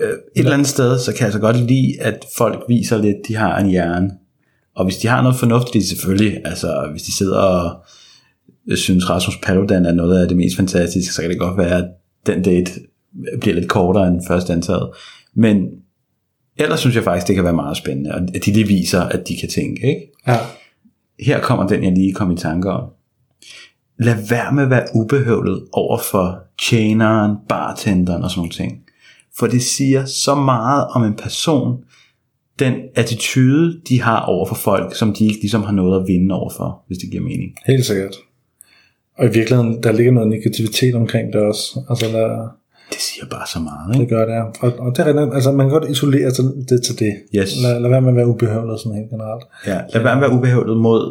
øh, 0.00 0.08
et 0.10 0.18
eller 0.34 0.52
andet 0.52 0.68
sted, 0.68 0.98
så 0.98 1.14
kan 1.14 1.24
jeg 1.24 1.32
så 1.32 1.38
godt 1.38 1.56
lide, 1.56 2.00
at 2.00 2.24
folk 2.36 2.64
viser 2.68 2.98
lidt, 2.98 3.16
de 3.28 3.36
har 3.36 3.58
en 3.58 3.68
hjerne. 3.70 4.10
Og 4.76 4.84
hvis 4.84 4.96
de 4.96 5.08
har 5.08 5.22
noget 5.22 5.36
fornuftigt, 5.36 5.84
selvfølgelig, 5.84 6.40
altså 6.44 6.88
hvis 6.90 7.02
de 7.02 7.16
sidder 7.16 7.38
og 7.38 7.84
øh, 8.68 8.76
synes 8.76 9.10
Rasmus 9.10 9.38
Paludan 9.42 9.86
er 9.86 9.92
noget 9.92 10.22
af 10.22 10.28
det 10.28 10.36
mest 10.36 10.56
fantastiske, 10.56 11.14
så 11.14 11.20
kan 11.22 11.30
det 11.30 11.38
godt 11.38 11.58
være, 11.58 11.78
at 11.78 11.88
den 12.26 12.42
date 12.42 12.72
bliver 13.40 13.54
lidt 13.54 13.68
kortere 13.68 14.08
end 14.08 14.26
først 14.28 14.50
antaget. 14.50 14.90
Men 15.34 15.66
ellers 16.56 16.80
synes 16.80 16.96
jeg 16.96 17.04
faktisk, 17.04 17.26
det 17.26 17.34
kan 17.34 17.44
være 17.44 17.52
meget 17.52 17.76
spændende, 17.76 18.14
og 18.14 18.20
at 18.34 18.44
de 18.44 18.52
lige 18.52 18.66
viser, 18.66 19.00
at 19.00 19.28
de 19.28 19.36
kan 19.36 19.48
tænke, 19.48 19.86
ikke? 19.88 20.12
ja. 20.26 20.38
Her 21.20 21.40
kommer 21.40 21.66
den, 21.66 21.84
jeg 21.84 21.92
lige 21.92 22.12
kom 22.12 22.30
i 22.30 22.36
tanke 22.36 22.70
om. 22.70 22.84
Lad 23.98 24.28
være 24.28 24.52
med 24.52 24.62
at 24.62 24.70
være 24.70 24.86
ubehøvlet 24.94 25.64
over 25.72 25.98
for 25.98 26.38
tjeneren, 26.62 27.36
bartenderen 27.48 28.22
og 28.22 28.30
sådan 28.30 28.38
nogle 28.40 28.52
ting. 28.52 28.78
For 29.38 29.46
det 29.46 29.62
siger 29.62 30.04
så 30.04 30.34
meget 30.34 30.86
om 30.86 31.04
en 31.04 31.14
person, 31.14 31.76
den 32.58 32.74
attitude, 32.94 33.80
de 33.88 34.02
har 34.02 34.20
over 34.24 34.46
for 34.46 34.54
folk, 34.54 34.94
som 34.94 35.12
de 35.14 35.24
ikke 35.24 35.40
ligesom 35.40 35.62
har 35.62 35.72
noget 35.72 36.00
at 36.00 36.08
vinde 36.08 36.34
over 36.34 36.50
for, 36.56 36.82
hvis 36.86 36.98
det 36.98 37.10
giver 37.10 37.22
mening. 37.22 37.54
Helt 37.66 37.84
sikkert. 37.86 38.14
Og 39.18 39.24
i 39.26 39.28
virkeligheden, 39.32 39.82
der 39.82 39.92
ligger 39.92 40.12
noget 40.12 40.28
negativitet 40.28 40.94
omkring 40.94 41.32
det 41.32 41.40
også. 41.40 41.80
Altså, 41.90 42.06
der, 42.06 42.48
Det 42.92 43.00
siger 43.00 43.26
bare 43.30 43.46
så 43.46 43.58
meget, 43.60 43.94
det 43.94 44.00
ikke? 44.00 44.14
gør 44.14 44.24
det, 44.26 44.32
ja. 44.32 44.42
og, 44.66 44.72
og 44.78 44.96
det 44.96 45.06
er 45.06 45.32
altså 45.32 45.52
man 45.52 45.66
kan 45.66 45.78
godt 45.80 45.90
isolere 45.90 46.30
det 46.68 46.82
til 46.82 46.98
det. 46.98 47.12
Yes. 47.36 47.50
Lad, 47.62 47.80
lad 47.80 47.90
være 47.90 48.00
med 48.00 48.08
at 48.10 48.16
være 48.16 48.26
ubehøvlet 48.26 48.80
sådan 48.80 48.98
helt 48.98 49.10
generelt. 49.10 49.44
Ja, 49.66 49.78
lad 49.94 50.02
være 50.02 50.16
med 50.16 50.24
at 50.24 50.30
være 50.30 50.38
ubehøvlet 50.38 50.76
mod, 50.76 51.02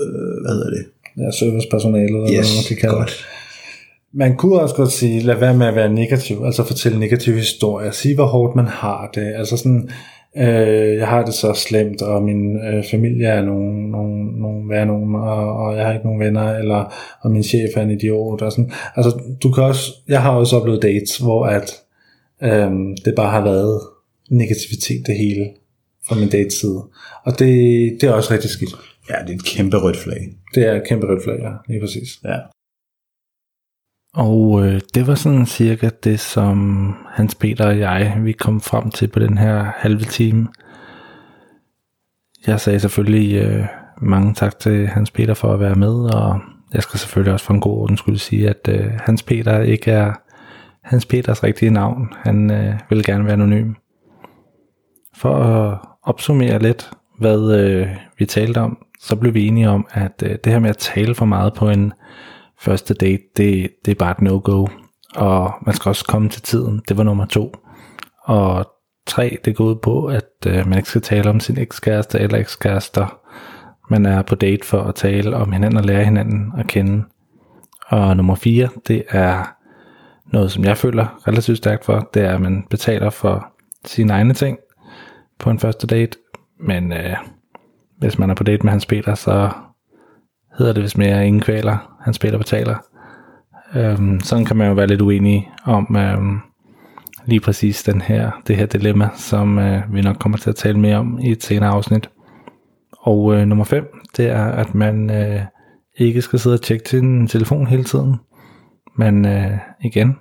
øh, 0.00 0.42
hvad 0.44 0.54
hedder 0.54 0.70
det? 0.70 0.84
Ja, 1.18 1.30
servicepersonalet, 1.30 2.08
eller 2.08 2.20
hvad 2.20 2.56
man 2.58 2.64
kan 2.68 2.76
kalde 2.76 2.94
det. 2.94 3.00
godt. 3.00 3.26
Man 4.12 4.36
kunne 4.36 4.60
også 4.60 4.74
godt 4.74 4.92
sige, 4.92 5.20
lad 5.20 5.36
være 5.36 5.54
med 5.56 5.66
at 5.66 5.74
være 5.74 5.92
negativ, 5.92 6.36
altså 6.44 6.64
fortælle 6.64 6.98
negative 6.98 7.36
historier, 7.36 7.90
sige 7.90 8.14
hvor 8.14 8.26
hårdt 8.26 8.56
man 8.56 8.66
har 8.66 9.10
det, 9.14 9.32
altså 9.36 9.56
sådan, 9.56 9.90
øh, 10.38 10.96
jeg 10.96 11.08
har 11.08 11.24
det 11.24 11.34
så 11.34 11.52
slemt, 11.54 12.02
og 12.02 12.22
min 12.22 12.56
øh, 12.56 12.84
familie 12.90 13.26
er 13.26 13.44
nogen, 13.44 13.90
nogen, 13.90 14.26
nogen 14.26 14.68
værre 14.68 14.86
nogen, 14.86 15.14
og, 15.14 15.56
og 15.56 15.76
jeg 15.76 15.86
har 15.86 15.92
ikke 15.92 16.06
nogen 16.06 16.20
venner, 16.20 16.58
eller 16.58 16.94
og 17.20 17.30
min 17.30 17.42
chef 17.42 17.76
er 17.76 17.82
en 17.82 17.90
idiot, 17.90 18.42
og 18.42 18.52
sådan, 18.52 18.72
altså 18.96 19.20
du 19.42 19.52
kan 19.52 19.64
også, 19.64 19.92
jeg 20.08 20.22
har 20.22 20.30
også 20.30 20.56
oplevet 20.56 20.82
dates, 20.82 21.16
hvor 21.16 21.46
at 21.46 21.82
øh, 22.42 22.70
det 23.04 23.14
bare 23.16 23.30
har 23.30 23.44
været 23.44 23.80
negativitet 24.30 25.06
det 25.06 25.16
hele 25.18 25.50
fra 26.08 26.16
min 26.16 26.28
dateside, 26.28 26.82
og 27.24 27.38
det, 27.38 27.48
det 28.00 28.02
er 28.02 28.12
også 28.12 28.34
rigtig 28.34 28.50
skidt. 28.50 28.74
Ja, 29.10 29.14
det 29.26 29.30
er 29.30 29.34
et 29.34 29.44
kæmpe 29.44 29.76
rødt 29.76 29.96
flag. 29.96 30.28
Det 30.54 30.66
er 30.66 30.72
et 30.72 30.88
kæmpe 30.88 31.06
rødt 31.06 31.24
flag, 31.24 31.38
ja, 31.38 31.52
lige 31.68 31.80
præcis. 31.80 32.08
Ja. 32.24 32.38
Og 34.16 34.66
øh, 34.66 34.80
det 34.94 35.06
var 35.06 35.14
sådan 35.14 35.46
cirka 35.46 35.90
det, 36.04 36.20
som 36.20 36.90
Hans 37.08 37.34
Peter 37.34 37.66
og 37.66 37.78
jeg, 37.78 38.18
vi 38.22 38.32
kom 38.32 38.60
frem 38.60 38.90
til 38.90 39.08
på 39.08 39.18
den 39.18 39.38
her 39.38 39.64
halve 39.76 40.04
time. 40.04 40.48
Jeg 42.46 42.60
sagde 42.60 42.80
selvfølgelig 42.80 43.36
øh, 43.36 43.66
mange 44.02 44.34
tak 44.34 44.58
til 44.58 44.86
Hans 44.86 45.10
Peter 45.10 45.34
for 45.34 45.52
at 45.52 45.60
være 45.60 45.74
med, 45.74 46.14
og 46.14 46.40
jeg 46.74 46.82
skal 46.82 46.98
selvfølgelig 46.98 47.32
også 47.32 47.46
for 47.46 47.54
en 47.54 47.60
god 47.60 47.78
orden 47.78 47.96
skulle 47.96 48.18
sige, 48.18 48.48
at 48.48 48.68
øh, 48.68 48.90
Hans 49.04 49.22
Peter 49.22 49.60
ikke 49.60 49.90
er 49.90 50.12
Hans 50.82 51.06
Peters 51.06 51.44
rigtige 51.44 51.70
navn. 51.70 52.08
Han 52.16 52.50
øh, 52.50 52.74
vil 52.90 53.04
gerne 53.04 53.24
være 53.24 53.32
anonym. 53.32 53.74
For 55.16 55.34
at 55.34 55.78
opsummere 56.02 56.58
lidt, 56.58 56.90
hvad 57.18 57.60
øh, 57.60 57.88
vi 58.18 58.26
talte 58.26 58.58
om, 58.58 58.78
så 59.00 59.16
blev 59.16 59.34
vi 59.34 59.46
enige 59.46 59.68
om, 59.68 59.86
at 59.90 60.22
øh, 60.22 60.30
det 60.44 60.52
her 60.52 60.58
med 60.58 60.70
at 60.70 60.76
tale 60.76 61.14
for 61.14 61.24
meget 61.24 61.54
på 61.54 61.70
en 61.70 61.92
første 62.58 62.94
date, 62.94 63.22
det, 63.36 63.70
det 63.84 63.90
er 63.90 63.94
bare 63.94 64.10
et 64.10 64.20
no-go. 64.20 64.66
Og 65.16 65.52
man 65.66 65.74
skal 65.74 65.88
også 65.88 66.04
komme 66.04 66.28
til 66.28 66.42
tiden. 66.42 66.82
Det 66.88 66.96
var 66.96 67.02
nummer 67.02 67.26
to. 67.26 67.54
Og 68.22 68.66
tre, 69.06 69.38
det 69.44 69.56
går 69.56 69.64
ud 69.64 69.76
på, 69.76 70.06
at 70.06 70.30
øh, 70.46 70.68
man 70.68 70.78
ikke 70.78 70.88
skal 70.88 71.02
tale 71.02 71.30
om 71.30 71.40
sin 71.40 71.58
ekskæreste 71.58 72.18
eller 72.18 72.38
ekskærester. 72.38 73.20
Man 73.90 74.06
er 74.06 74.22
på 74.22 74.34
date 74.34 74.66
for 74.66 74.82
at 74.82 74.94
tale 74.94 75.36
om 75.36 75.52
hinanden 75.52 75.78
og 75.78 75.84
lære 75.84 76.04
hinanden 76.04 76.52
at 76.58 76.66
kende. 76.66 77.04
Og 77.88 78.16
nummer 78.16 78.34
fire, 78.34 78.68
det 78.88 79.04
er 79.08 79.56
noget, 80.32 80.52
som 80.52 80.64
jeg 80.64 80.76
føler 80.76 81.28
relativt 81.28 81.58
stærkt 81.58 81.84
for, 81.84 82.10
det 82.14 82.22
er, 82.22 82.34
at 82.34 82.40
man 82.40 82.66
betaler 82.70 83.10
for 83.10 83.46
sine 83.84 84.12
egne 84.12 84.34
ting 84.34 84.58
på 85.38 85.50
en 85.50 85.58
første 85.58 85.86
date. 85.86 86.18
Men 86.60 86.92
øh, 86.92 87.16
hvis 87.98 88.18
man 88.18 88.30
er 88.30 88.34
på 88.34 88.44
date 88.44 88.62
med 88.62 88.70
Hans 88.70 88.86
Peter, 88.86 89.14
så 89.14 89.50
hedder 90.58 90.72
det 90.72 90.82
hvis 90.82 90.96
mere 90.96 91.26
ingen 91.26 91.42
kvaler, 91.42 91.96
Han 92.04 92.14
spiller 92.14 92.38
betaler. 92.38 92.76
Øhm, 93.74 94.20
sådan 94.20 94.44
kan 94.44 94.56
man 94.56 94.68
jo 94.68 94.74
være 94.74 94.86
lidt 94.86 95.00
uenig 95.00 95.50
om 95.64 95.96
øhm, 95.96 96.40
lige 97.24 97.40
præcis 97.40 97.82
den 97.82 98.00
her, 98.00 98.30
det 98.46 98.56
her 98.56 98.66
dilemma, 98.66 99.08
som 99.14 99.58
øh, 99.58 99.94
vi 99.94 100.02
nok 100.02 100.16
kommer 100.16 100.38
til 100.38 100.50
at 100.50 100.56
tale 100.56 100.78
mere 100.78 100.96
om 100.96 101.18
i 101.22 101.30
et 101.30 101.42
senere 101.42 101.70
afsnit. 101.70 102.10
Og 103.00 103.34
øh, 103.34 103.46
nummer 103.46 103.64
5, 103.64 103.84
det 104.16 104.26
er, 104.26 104.44
at 104.44 104.74
man 104.74 105.10
øh, 105.10 105.40
ikke 105.98 106.22
skal 106.22 106.38
sidde 106.38 106.54
og 106.54 106.62
tjekke 106.62 106.88
sin 106.88 107.26
telefon 107.28 107.66
hele 107.66 107.84
tiden. 107.84 108.16
Men 108.96 109.24
øh, 109.24 109.58
igen, 109.80 110.16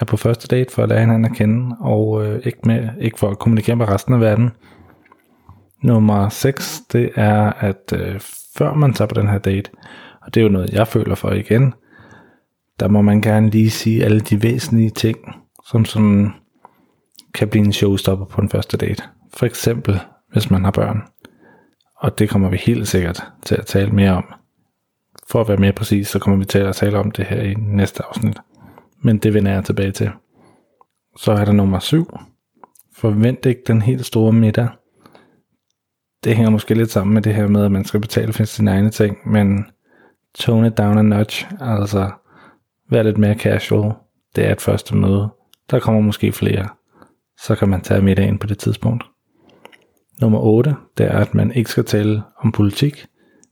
er 0.00 0.04
på 0.04 0.16
første 0.16 0.56
date 0.56 0.74
for 0.74 0.82
at 0.82 0.88
lære 0.88 1.00
hinanden 1.00 1.24
at 1.24 1.36
kende, 1.36 1.76
og 1.80 2.26
øh, 2.26 2.40
ikke, 2.44 2.58
med, 2.64 2.88
ikke 3.00 3.18
for 3.18 3.30
at 3.30 3.38
kommunikere 3.38 3.76
med 3.76 3.88
resten 3.88 4.14
af 4.14 4.20
verden. 4.20 4.50
Nummer 5.82 6.28
6, 6.28 6.80
det 6.92 7.10
er, 7.14 7.52
at 7.52 7.92
øh, 7.94 8.20
før 8.56 8.74
man 8.74 8.92
tager 8.92 9.08
på 9.08 9.20
den 9.20 9.28
her 9.28 9.38
date, 9.38 9.70
og 10.22 10.34
det 10.34 10.40
er 10.40 10.44
jo 10.44 10.50
noget, 10.50 10.70
jeg 10.70 10.88
føler 10.88 11.14
for 11.14 11.30
igen, 11.30 11.74
der 12.80 12.88
må 12.88 13.02
man 13.02 13.20
gerne 13.20 13.50
lige 13.50 13.70
sige 13.70 14.04
alle 14.04 14.20
de 14.20 14.42
væsentlige 14.42 14.90
ting, 14.90 15.18
som 15.64 15.84
sådan 15.84 16.32
kan 17.34 17.48
blive 17.48 17.64
en 17.64 17.72
showstopper 17.72 18.26
på 18.26 18.40
en 18.40 18.48
første 18.48 18.76
date. 18.76 19.02
For 19.34 19.46
eksempel, 19.46 20.00
hvis 20.32 20.50
man 20.50 20.64
har 20.64 20.70
børn. 20.70 21.02
Og 21.96 22.18
det 22.18 22.28
kommer 22.28 22.48
vi 22.48 22.56
helt 22.56 22.88
sikkert 22.88 23.24
til 23.42 23.54
at 23.54 23.66
tale 23.66 23.90
mere 23.90 24.12
om. 24.12 24.24
For 25.28 25.40
at 25.40 25.48
være 25.48 25.56
mere 25.56 25.72
præcis, 25.72 26.08
så 26.08 26.18
kommer 26.18 26.38
vi 26.38 26.44
til 26.44 26.58
at 26.58 26.76
tale 26.76 26.98
om 26.98 27.10
det 27.10 27.24
her 27.24 27.42
i 27.42 27.54
næste 27.54 28.02
afsnit. 28.04 28.38
Men 29.02 29.18
det 29.18 29.34
vender 29.34 29.52
jeg 29.52 29.64
tilbage 29.64 29.92
til. 29.92 30.10
Så 31.16 31.32
er 31.32 31.44
der 31.44 31.52
nummer 31.52 31.78
7. 31.78 32.16
Forvent 32.96 33.46
ikke 33.46 33.62
den 33.66 33.82
helt 33.82 34.06
store 34.06 34.32
middag. 34.32 34.68
Det 36.24 36.36
hænger 36.36 36.50
måske 36.50 36.74
lidt 36.74 36.90
sammen 36.90 37.14
med 37.14 37.22
det 37.22 37.34
her 37.34 37.48
med, 37.48 37.64
at 37.64 37.72
man 37.72 37.84
skal 37.84 38.00
betale 38.00 38.32
for 38.32 38.44
sine 38.44 38.70
egne 38.70 38.90
ting, 38.90 39.16
men 39.30 39.66
tone 40.34 40.66
it 40.66 40.78
down 40.78 40.98
a 40.98 41.02
notch, 41.02 41.46
altså 41.60 42.10
vær 42.90 43.02
lidt 43.02 43.18
mere 43.18 43.34
casual. 43.34 43.92
Det 44.36 44.46
er 44.46 44.52
et 44.52 44.60
første 44.60 44.96
møde. 44.96 45.28
Der 45.70 45.80
kommer 45.80 46.00
måske 46.00 46.32
flere. 46.32 46.68
Så 47.38 47.54
kan 47.54 47.68
man 47.68 47.80
tage 47.80 48.02
middagen 48.02 48.38
på 48.38 48.46
det 48.46 48.58
tidspunkt. 48.58 49.04
Nummer 50.20 50.38
8, 50.38 50.76
det 50.98 51.06
er, 51.06 51.18
at 51.18 51.34
man 51.34 51.52
ikke 51.52 51.70
skal 51.70 51.84
tale 51.84 52.22
om 52.38 52.52
politik 52.52 53.06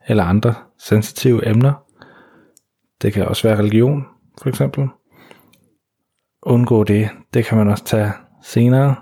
eller 0.06 0.24
andre 0.24 0.54
sensitive 0.78 1.48
emner. 1.48 1.72
Det 3.02 3.12
kan 3.12 3.26
også 3.26 3.48
være 3.48 3.58
religion, 3.58 4.04
for 4.42 4.48
eksempel. 4.48 4.88
Undgå 6.42 6.84
det. 6.84 7.08
Det 7.34 7.44
kan 7.44 7.58
man 7.58 7.68
også 7.68 7.84
tage 7.84 8.12
senere. 8.42 8.94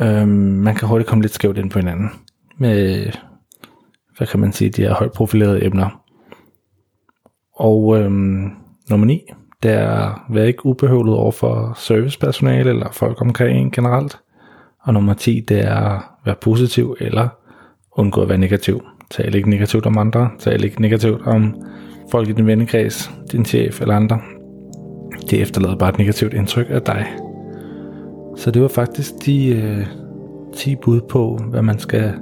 Øhm, 0.00 0.28
man 0.28 0.74
kan 0.74 0.88
hurtigt 0.88 1.08
komme 1.08 1.22
lidt 1.22 1.34
skævt 1.34 1.58
ind 1.58 1.70
på 1.70 1.78
hinanden. 1.78 2.10
Med, 2.62 3.06
hvad 4.16 4.26
kan 4.26 4.40
man 4.40 4.52
sige, 4.52 4.70
de 4.70 4.82
her 4.82 4.94
højt 4.94 5.12
profilerede 5.12 5.64
emner. 5.64 6.02
Og 7.54 7.98
øhm, 7.98 8.50
nummer 8.90 9.06
9, 9.06 9.22
det 9.62 9.70
er 9.70 9.90
at 9.90 10.18
være 10.28 10.46
ikke 10.46 10.66
ubehøvlet 10.66 11.14
over 11.14 11.30
for 11.32 11.72
servicepersonale 11.76 12.70
eller 12.70 12.92
folk 12.92 13.20
omkring 13.20 13.58
en 13.58 13.70
generelt. 13.70 14.18
Og 14.80 14.94
nummer 14.94 15.14
10, 15.14 15.44
det 15.48 15.64
er 15.64 15.76
at 15.76 16.02
være 16.24 16.34
positiv 16.40 16.96
eller 17.00 17.28
undgå 17.92 18.22
at 18.22 18.28
være 18.28 18.38
negativ. 18.38 18.82
Tal 19.10 19.34
ikke 19.34 19.50
negativt 19.50 19.86
om 19.86 19.98
andre, 19.98 20.30
tal 20.38 20.64
ikke 20.64 20.80
negativt 20.82 21.22
om 21.26 21.54
folk 22.10 22.28
i 22.28 22.32
din 22.32 22.46
vennekreds, 22.46 23.10
din 23.32 23.44
chef 23.44 23.80
eller 23.80 23.96
andre. 23.96 24.20
Det 25.30 25.42
efterlader 25.42 25.76
bare 25.76 25.90
et 25.90 25.98
negativt 25.98 26.34
indtryk 26.34 26.66
af 26.70 26.82
dig. 26.82 27.06
Så 28.36 28.50
det 28.50 28.62
var 28.62 28.68
faktisk 28.68 29.12
de 29.26 29.48
øh, 29.48 29.86
10 30.56 30.76
bud 30.76 31.00
på, 31.00 31.38
hvad 31.50 31.62
man 31.62 31.78
skal 31.78 32.14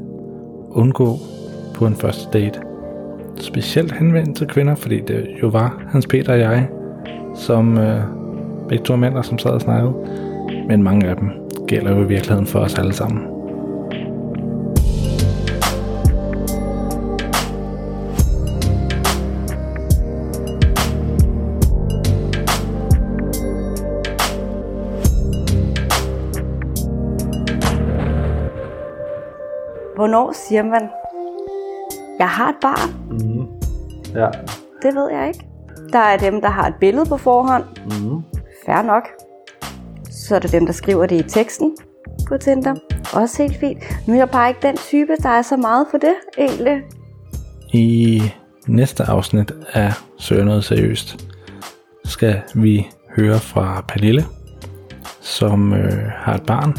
undgå 0.70 1.16
på 1.74 1.86
en 1.86 1.94
første 1.94 2.38
date. 2.38 2.60
Specielt 3.36 3.92
henvendt 3.92 4.36
til 4.36 4.46
kvinder, 4.46 4.74
fordi 4.74 5.00
det 5.00 5.26
jo 5.42 5.48
var 5.48 5.82
Hans 5.88 6.06
Peter 6.06 6.32
og 6.32 6.38
jeg, 6.38 6.68
som 7.34 7.78
øh, 7.78 8.00
begge 8.68 8.84
to 8.84 8.96
mænd, 8.96 9.24
som 9.24 9.38
sad 9.38 9.50
og 9.50 9.60
snakkede. 9.60 9.94
Men 10.68 10.82
mange 10.82 11.06
af 11.06 11.16
dem 11.16 11.30
gælder 11.66 11.96
jo 11.96 12.04
i 12.04 12.08
virkeligheden 12.08 12.46
for 12.46 12.58
os 12.58 12.78
alle 12.78 12.92
sammen. 12.92 13.39
Hvornår 30.10 30.32
siger 30.32 30.62
man, 30.62 30.88
jeg 32.18 32.28
har 32.28 32.48
et 32.48 32.54
barn? 32.60 32.90
Mm. 33.10 33.46
Ja. 34.14 34.28
Det 34.82 34.94
ved 34.94 35.10
jeg 35.10 35.28
ikke. 35.28 35.46
Der 35.92 35.98
er 35.98 36.16
dem, 36.16 36.40
der 36.40 36.48
har 36.48 36.66
et 36.66 36.74
billede 36.80 37.06
på 37.06 37.16
forhånd. 37.16 37.64
Mm. 37.84 38.22
Fair 38.66 38.82
nok. 38.82 39.08
Så 40.10 40.34
er 40.34 40.38
der 40.38 40.48
dem, 40.48 40.66
der 40.66 40.72
skriver 40.72 41.06
det 41.06 41.24
i 41.24 41.28
teksten 41.28 41.76
på 42.28 42.36
Tinder. 42.36 42.74
Også 43.14 43.42
helt 43.42 43.56
fint. 43.56 43.78
Nu 44.06 44.14
er 44.14 44.18
jeg 44.18 44.30
bare 44.30 44.48
ikke 44.48 44.60
den 44.62 44.76
type, 44.76 45.12
der 45.22 45.28
er 45.28 45.42
så 45.42 45.56
meget 45.56 45.86
for 45.90 45.98
det, 45.98 46.14
egentlig. 46.38 46.82
I 47.72 48.22
næste 48.66 49.04
afsnit 49.04 49.52
af 49.72 49.92
Søger 50.18 50.44
noget 50.44 50.64
seriøst 50.64 51.26
skal 52.04 52.40
vi 52.54 52.88
høre 53.16 53.38
fra 53.38 53.84
Pernille, 53.88 54.24
som 55.20 55.72
øh, 55.72 56.10
har 56.16 56.34
et 56.34 56.46
barn, 56.46 56.76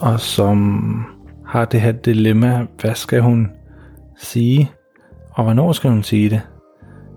og 0.00 0.20
som 0.20 1.13
har 1.54 1.64
det 1.64 1.80
her 1.80 1.92
dilemma, 1.92 2.66
hvad 2.80 2.94
skal 2.94 3.20
hun 3.20 3.50
sige, 4.18 4.70
og 5.30 5.44
hvornår 5.44 5.72
skal 5.72 5.90
hun 5.90 6.02
sige 6.02 6.30
det? 6.30 6.40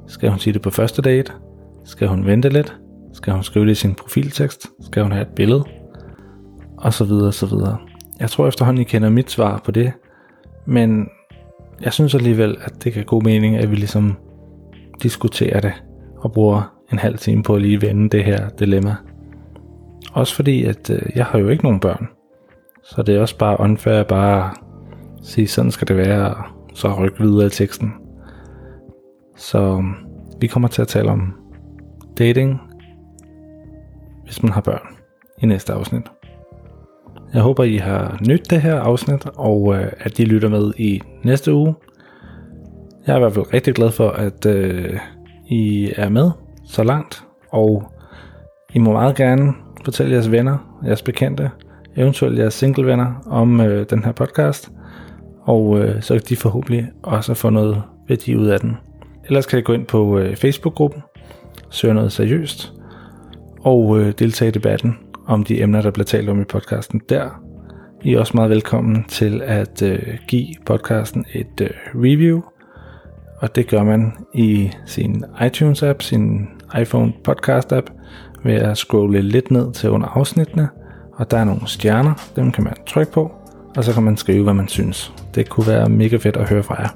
Skal 0.08 0.30
hun 0.30 0.40
sige 0.40 0.54
det 0.54 0.62
på 0.62 0.70
første 0.70 1.02
date? 1.02 1.32
Skal 1.86 2.08
hun 2.08 2.26
vente 2.26 2.50
lidt? 2.50 2.78
Skal 3.14 3.34
hun 3.34 3.44
skrive 3.44 3.66
det 3.66 3.72
i 3.72 3.76
sin 3.76 3.96
profiltekst? 3.96 4.68
Skal 4.82 5.04
hun 5.04 5.12
have 5.12 5.22
et 5.22 5.36
billede? 5.36 5.64
Og 6.78 6.94
så 6.94 7.06
videre, 7.06 7.28
og 7.28 7.34
så 7.34 7.46
videre. 7.46 7.78
Jeg 8.20 8.30
tror 8.30 8.48
efterhånden, 8.48 8.82
I 8.82 8.84
kender 8.84 9.10
mit 9.10 9.32
svar 9.32 9.62
på 9.66 9.72
det, 9.72 9.92
men 10.66 11.10
jeg 11.82 11.94
synes 11.94 12.16
alligevel, 12.16 12.58
at 12.62 12.84
det 12.84 12.94
kan 12.94 13.06
god 13.06 13.24
mening, 13.24 13.56
at 13.56 13.72
vi 13.72 13.76
ligesom 13.76 14.18
diskuterer 15.04 15.60
det 15.60 15.74
og 16.18 16.32
bruger 16.32 16.74
en 16.92 17.00
halv 17.00 17.18
time 17.18 17.44
på 17.44 17.56
at 17.56 17.62
lige 17.62 17.82
vende 17.82 18.10
det 18.10 18.24
her 18.24 18.50
dilemma. 18.50 18.96
Også 20.14 20.36
fordi, 20.36 20.64
at 20.64 20.90
øh, 20.90 21.02
jeg 21.16 21.26
har 21.26 21.40
jo 21.40 21.50
ikke 21.50 21.64
nogen 21.64 21.80
børn. 21.80 22.17
Så 22.90 23.04
det 23.04 23.16
er 23.16 23.22
også 23.22 23.38
bare 23.38 23.60
unfair 23.60 24.04
bare 24.04 24.54
sige, 25.22 25.48
sådan 25.48 25.72
skal 25.72 25.88
det 25.88 25.98
være, 25.98 26.34
og 26.34 26.44
så 26.74 26.96
rykke 27.00 27.20
videre 27.20 27.46
i 27.46 27.50
teksten. 27.50 27.94
Så 29.36 29.60
øhm, 29.60 29.94
vi 30.40 30.48
kommer 30.48 30.68
til 30.68 30.82
at 30.82 30.88
tale 30.88 31.10
om 31.10 31.34
dating, 32.18 32.62
hvis 34.24 34.44
man 34.44 34.52
har 34.52 34.62
børn, 34.62 34.88
i 35.42 35.46
næste 35.46 35.74
afsnit. 35.74 36.04
Jeg 37.34 37.42
håber, 37.42 37.64
I 37.64 37.76
har 37.76 38.20
nydt 38.28 38.50
det 38.50 38.62
her 38.62 38.80
afsnit, 38.80 39.26
og 39.36 39.76
øh, 39.76 39.92
at 40.00 40.20
I 40.20 40.26
lytter 40.26 40.50
med 40.50 40.72
i 40.78 41.02
næste 41.24 41.54
uge. 41.54 41.76
Jeg 43.08 43.14
er 43.14 43.18
i 43.18 43.20
hvert 43.20 43.34
fald 43.34 43.54
rigtig 43.54 43.74
glad 43.74 43.92
for, 43.92 44.10
at 44.10 44.46
øh, 44.46 45.00
I 45.48 45.92
er 45.96 46.10
med 46.10 46.32
så 46.66 46.84
langt, 46.84 47.24
og 47.50 47.92
I 48.74 48.80
må 48.80 48.92
meget 48.92 49.16
gerne 49.16 49.54
fortælle 49.86 50.14
jeres 50.14 50.32
venner, 50.32 50.80
jeres 50.86 51.02
bekendte, 51.02 51.52
eventuelt 51.98 52.40
jeres 52.40 52.54
singlevenner 52.54 53.14
om 53.26 53.62
øh, 53.62 53.86
den 53.90 54.04
her 54.04 54.12
podcast, 54.12 54.72
og 55.42 55.80
øh, 55.80 56.02
så 56.02 56.14
kan 56.14 56.24
de 56.30 56.36
forhåbentlig 56.36 56.88
også 57.04 57.34
få 57.34 57.50
noget 57.50 57.82
værdi 58.08 58.36
ud 58.36 58.48
af 58.48 58.60
den. 58.60 58.78
Ellers 59.26 59.46
kan 59.46 59.60
I 59.60 59.62
gå 59.62 59.74
ind 59.74 59.86
på 59.86 60.20
øh, 60.20 60.36
Facebook-gruppen, 60.36 61.02
søge 61.70 61.94
noget 61.94 62.12
seriøst, 62.12 62.74
og 63.60 64.00
øh, 64.00 64.14
deltage 64.20 64.50
i 64.50 64.52
debatten 64.52 64.98
om 65.26 65.44
de 65.44 65.62
emner, 65.62 65.82
der 65.82 65.92
bliver 65.92 66.06
talt 66.06 66.30
om 66.30 66.42
i 66.42 66.44
podcasten 66.44 67.02
der. 67.10 67.42
I 68.04 68.14
er 68.14 68.20
også 68.20 68.32
meget 68.36 68.50
velkommen 68.50 69.06
til 69.08 69.42
at 69.46 69.82
øh, 69.82 70.18
give 70.28 70.48
podcasten 70.66 71.26
et 71.34 71.62
øh, 71.62 71.70
review, 71.96 72.42
og 73.40 73.56
det 73.56 73.68
gør 73.68 73.84
man 73.84 74.12
i 74.34 74.72
sin 74.86 75.24
iTunes-app, 75.42 76.02
sin 76.02 76.48
iPhone 76.82 77.14
podcast-app, 77.30 77.92
ved 78.44 78.54
at 78.54 78.78
scrolle 78.78 79.22
lidt 79.22 79.52
ned 79.52 79.74
til 79.74 79.90
under 79.90 80.08
afsnittene, 80.08 80.70
og 81.18 81.32
der 81.32 81.38
er 81.38 81.44
nogle 81.44 81.68
stjerner, 81.68 82.14
dem 82.36 82.52
kan 82.52 82.64
man 82.64 82.74
trykke 82.88 83.12
på, 83.12 83.32
og 83.78 83.84
så 83.84 83.94
kan 83.94 84.04
man 84.04 84.18
skrive, 84.18 84.44
hvad 84.44 84.54
man 84.54 84.68
synes. 84.68 85.14
Det 85.36 85.50
kunne 85.50 85.68
være 85.68 85.90
mega 85.90 86.18
fedt 86.18 86.38
at 86.38 86.50
høre 86.50 86.64
fra 86.64 86.82
jer. 86.82 86.90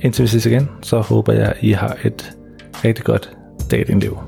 Indtil 0.00 0.22
vi 0.22 0.28
ses 0.28 0.46
igen, 0.46 0.68
så 0.82 1.00
håber 1.00 1.32
jeg, 1.32 1.54
I 1.60 1.72
har 1.72 1.96
et 2.04 2.32
rigtig 2.84 3.04
godt 3.04 3.36
datingliv. 3.70 4.18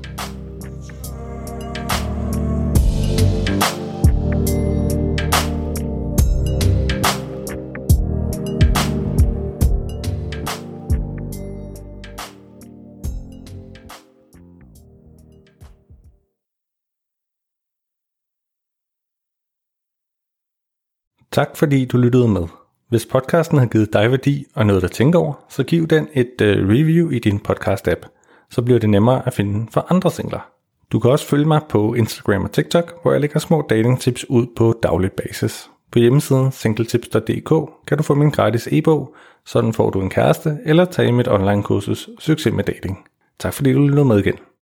Tak 21.39 21.57
fordi 21.57 21.85
du 21.85 21.97
lyttede 21.97 22.27
med. 22.27 22.47
Hvis 22.89 23.05
podcasten 23.05 23.57
har 23.57 23.65
givet 23.65 23.93
dig 23.93 24.11
værdi 24.11 24.45
og 24.55 24.65
noget 24.65 24.83
at 24.83 24.91
tænke 24.91 25.17
over, 25.17 25.33
så 25.49 25.63
giv 25.63 25.87
den 25.87 26.07
et 26.13 26.33
uh, 26.41 26.47
review 26.47 27.09
i 27.09 27.19
din 27.19 27.39
podcast-app. 27.49 28.07
Så 28.49 28.61
bliver 28.61 28.79
det 28.79 28.89
nemmere 28.89 29.27
at 29.27 29.33
finde 29.33 29.67
for 29.71 29.87
andre 29.89 30.11
singler. 30.11 30.49
Du 30.91 30.99
kan 30.99 31.11
også 31.11 31.25
følge 31.25 31.45
mig 31.45 31.61
på 31.69 31.93
Instagram 31.93 32.43
og 32.43 32.51
TikTok, 32.51 33.01
hvor 33.01 33.11
jeg 33.11 33.21
lægger 33.21 33.39
små 33.39 33.65
datingtips 33.69 34.29
ud 34.29 34.45
på 34.57 34.79
daglig 34.83 35.11
basis. 35.11 35.69
På 35.91 35.99
hjemmesiden 35.99 36.51
singletips.dk 36.51 37.69
kan 37.87 37.97
du 37.97 38.03
få 38.03 38.13
min 38.13 38.29
gratis 38.29 38.67
e-bog, 38.71 39.15
sådan 39.45 39.73
får 39.73 39.89
du 39.89 40.01
en 40.01 40.09
kæreste, 40.09 40.57
eller 40.65 40.85
tage 40.85 41.11
mit 41.11 41.27
online 41.27 41.63
kursus 41.63 42.09
Succes 42.19 42.53
med 42.53 42.63
dating. 42.63 43.05
Tak 43.39 43.53
fordi 43.53 43.73
du 43.73 43.79
lyttede 43.79 44.05
med 44.05 44.19
igen. 44.19 44.35